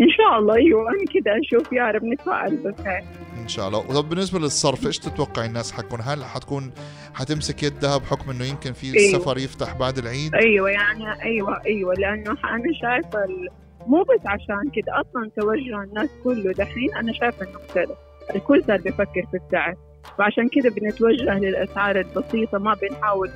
إن 0.00 0.08
شاء 0.16 0.38
الله 0.38 0.54
أيوه 0.54 0.82
أنا 0.90 1.04
كده 1.14 1.32
أشوف 1.46 1.72
يا 1.72 1.84
رب 1.90 2.04
نتفائل 2.04 2.56
بالخير 2.56 3.04
إن 3.42 3.48
شاء 3.48 3.68
الله. 3.68 3.80
طب 3.82 4.08
بالنسبة 4.08 4.38
للصرف 4.38 4.86
إيش 4.86 4.98
تتوقع 4.98 5.44
الناس 5.44 5.72
حتكون؟ 5.72 6.00
هل 6.02 6.24
حتكون 6.24 6.72
حتمسك 7.14 7.62
يدها 7.62 7.96
بحكم 7.96 8.30
إنه 8.30 8.44
يمكن 8.44 8.72
في 8.72 8.86
أيوة. 8.98 9.16
السفر 9.16 9.38
يفتح 9.38 9.76
بعد 9.76 9.98
العيد؟ 9.98 10.34
أيوه 10.34 10.70
يعني 10.70 11.22
أيوه 11.22 11.60
أيوه 11.66 11.94
لأنه 11.94 12.30
أنا 12.30 12.64
شايفة 12.82 13.24
ال- 13.24 13.48
مو 13.86 14.02
بس 14.02 14.26
عشان 14.26 14.70
كده 14.74 15.00
أصلا 15.00 15.30
توجه 15.36 15.82
الناس 15.82 16.10
كله 16.24 16.52
دحين 16.52 16.94
أنا 16.94 17.12
شايفة 17.12 17.46
إنه 17.46 17.58
مختلف. 17.64 17.98
الكل 18.34 18.64
صار 18.64 18.80
بيفكر 18.80 19.26
في 19.30 19.36
السعر. 19.46 19.74
فعشان 20.18 20.48
كده 20.48 20.70
بنتوجه 20.70 21.38
للأسعار 21.38 22.00
البسيطة 22.00 22.58
ما 22.58 22.74
بنحاول 22.82 23.30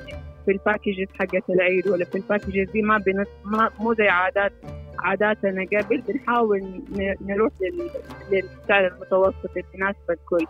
في 0.45 0.51
ال 0.51 0.57
packages 0.57 1.07
حقت 1.19 1.49
العيد 1.49 1.87
ولا 1.87 2.05
في 2.05 2.15
ال 2.15 2.21
packages 2.21 2.71
دي 2.71 2.81
ما, 2.81 2.97
بنت... 2.97 3.27
ما 3.45 3.69
مو 3.79 3.93
زي 3.93 4.07
عادات 4.07 4.53
عاداتنا 4.99 5.65
قبل. 5.73 6.01
بنحاول 6.07 6.81
نروح 7.21 7.51
لل... 7.61 7.89
للسعر 8.31 8.87
المتوسط 8.87 9.49
اللي 9.57 9.63
يناسب 9.75 9.97
الكل. 10.09 10.45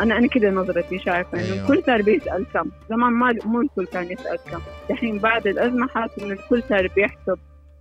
أنا 0.00 0.18
أنا 0.18 0.26
كده 0.28 0.50
نظرتي 0.50 0.98
شايفة 0.98 1.38
إنه 1.38 1.52
أيوة. 1.52 1.62
الكل 1.62 1.82
صار 1.86 2.02
بيسأل 2.02 2.46
كم. 2.54 2.70
زمان 2.90 3.12
ما 3.12 3.34
مو 3.44 3.60
الكل 3.60 3.86
كان 3.86 4.04
يسأل 4.10 4.38
كم. 4.50 4.60
دحين 4.90 5.18
بعد 5.18 5.46
الأزمة 5.46 5.86
حاسس 5.88 6.18
إنه 6.18 6.32
الكل 6.32 6.62
صار 6.62 6.88
بيحسب 6.96 7.38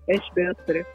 إيش 0.10 0.22
بيصرف 0.36 0.86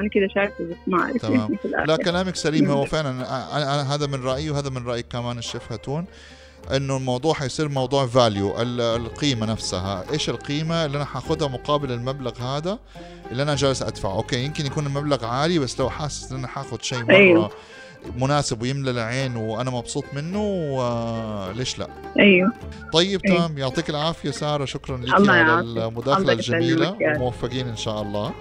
أنا 0.00 0.08
كده 0.08 0.28
شايفة 0.34 0.64
بس 0.64 0.76
ما 0.86 1.02
أعرف 1.02 1.16
تمام. 1.16 1.58
يعني 1.64 1.86
لا. 1.86 1.96
كلامك 1.96 2.36
سليم. 2.36 2.70
هو 2.70 2.84
فعلا 2.84 3.10
أنا, 3.10 3.74
أنا 3.74 3.94
هذا 3.94 4.06
من 4.06 4.22
رأيي 4.22 4.50
وهذا 4.50 4.70
من 4.70 4.86
رأي 4.86 5.02
كمان 5.02 5.38
الشيف 5.38 5.72
هاتون 5.72 6.06
إنه 6.76 6.96
الموضوع 6.96 7.34
حيصير 7.34 7.68
موضوع 7.68 8.06
فاليو 8.06 8.60
القيمة 8.96 9.46
نفسها 9.46 10.04
إيش 10.12 10.30
القيمة 10.30 10.84
اللي 10.84 10.96
أنا 10.96 11.04
حاخدها 11.04 11.48
مقابل 11.48 11.92
المبلغ 11.92 12.42
هذا 12.42 12.78
اللي 13.30 13.42
أنا 13.42 13.54
جالس 13.54 13.82
أدفعه 13.82 14.16
okay 14.16 14.44
يمكن 14.44 14.66
يكون 14.66 14.86
المبلغ 14.86 15.24
عالي 15.24 15.58
بس 15.58 15.80
لو 15.80 15.90
حاسس 15.90 16.32
إن 16.32 16.38
أنا 16.38 16.48
حاخد 16.48 16.82
شيء 16.82 17.04
مرة 17.04 17.14
أيوه. 17.14 17.50
مناسب 18.16 18.62
ويملى 18.62 18.90
العين 18.90 19.36
وأنا 19.36 19.70
مبسوط 19.70 20.04
منه 20.14 20.40
آه 20.78 21.52
ليش 21.52 21.78
لا 21.78 21.88
أيوه 22.18 22.52
طيب 22.92 23.20
أيوه. 23.26 23.38
تمام 23.38 23.58
يعطيك 23.58 23.90
العافية 23.90 24.30
سارة 24.30 24.64
شكرا 24.64 24.96
لك 24.96 25.28
على. 25.30 25.60
المداخلة 25.60 26.32
الجميلة. 26.32 26.96
وموفقين 27.02 27.68
إن 27.68 27.76
شاء 27.76 28.02
الله 28.02 28.32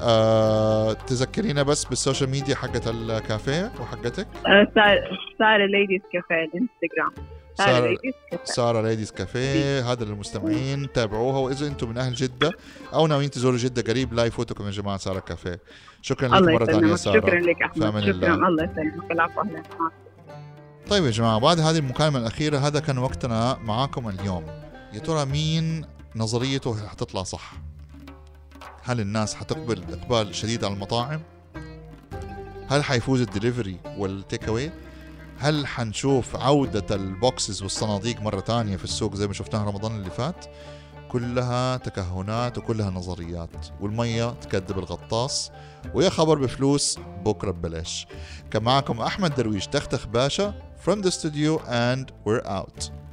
آه 0.00 0.92
تذكرينا 0.92 1.62
بس 1.62 1.84
بال 1.84 1.96
social 1.96 2.30
media 2.30 2.54
حقت 2.54 2.88
الكافيه 2.88 3.72
وحقتك؟ 3.80 4.26
آه، 4.46 4.68
سارة 4.74 5.00
سارة 5.38 5.66
ladies 5.66 6.00
كافيه 6.12 6.34
الانستغرام 6.34 7.28
سارة 7.54 7.72
سارة 7.72 7.86
ladies 7.86 8.12
كافيه 8.30 8.44
سارة 8.44 8.82
ladies 8.82 9.12
كافيه 9.12 9.92
هذا 9.92 10.04
للمستمعين 10.04 10.92
تابعوها 10.92 11.38
وإذا 11.38 11.66
أنتم 11.66 11.88
من 11.88 11.98
أهل 11.98 12.14
جدة 12.14 12.52
أو 12.94 13.06
ناويين 13.06 13.30
تزوروا 13.30 13.58
جدة 13.58 13.82
قريب 13.92 14.14
لا 14.14 14.24
يفوتكم 14.24 14.66
يا 14.66 14.70
جماعة 14.70 14.96
سارة 14.96 15.20
كافيه 15.20 15.60
شكرا 16.02 16.28
لك 16.28 16.42
مرة 16.42 16.64
ثانية 16.64 16.94
سارة. 16.94 17.20
شكرا 17.20 17.40
لك 17.40 17.62
أحمد. 17.62 18.00
شكرا. 18.00 18.10
الله. 18.34 18.48
الله 18.48 18.64
يسلمك. 18.64 19.10
العفو. 19.10 19.40
أهلا. 19.40 19.62
طيب 20.90 21.04
يا 21.04 21.10
جماعة 21.10 21.38
بعد 21.38 21.60
هذه 21.60 21.78
المكالمة 21.78 22.18
الأخيرة 22.18 22.58
هذا 22.58 22.80
كان 22.80 22.98
وقتنا 22.98 23.58
معاكم 23.62 24.08
اليوم. 24.08 24.46
يا 24.92 24.98
ترى 24.98 25.24
مين 25.24 25.84
نظريته 26.16 26.86
حتطلع 26.88 27.22
صح؟ 27.22 27.52
هل 28.86 29.00
الناس 29.00 29.34
حتقبل 29.34 29.82
إقبال 29.92 30.34
شديد 30.34 30.64
على 30.64 30.74
المطاعم؟ 30.74 31.20
هل 32.68 32.84
حيفوز 32.84 33.20
ال 33.20 33.26
delivery 33.26 33.76
وال 33.98 34.15
take 34.15 34.48
away؟ 34.48 34.72
هل 35.38 35.66
حنشوف 35.66 36.36
عودة 36.36 36.94
ال 36.96 37.07
boxes 37.07 37.62
والصناديق 37.62 38.20
مرة 38.20 38.40
تانية 38.40 38.76
في 38.76 38.84
السوق 38.84 39.14
زي 39.14 39.26
ما 39.26 39.32
شفناها 39.32 39.64
رمضان 39.64 39.96
اللي 39.96 40.10
فات؟ 40.10 40.46
كلها 41.08 41.76
تكهنات 41.76 42.58
وكلها 42.58 42.90
نظريات 42.90 43.66
والمية 43.80 44.30
تكذب 44.30 44.78
الغطاس. 44.78 45.50
ويا 45.94 46.10
خبر 46.10 46.38
بفلوس 46.38 46.98
بكرة 47.24 47.50
ببلاش. 47.50 48.06
كان 48.50 48.62
معكم 48.62 49.00
أحمد 49.00 49.34
درويش 49.34 49.66
تختخ 49.66 50.06
باشا 50.06 50.54
from 50.86 50.96
the 50.96 51.10
studio 51.10 51.58
and 51.68 52.12
we're 52.26 52.46
out. 52.46 53.03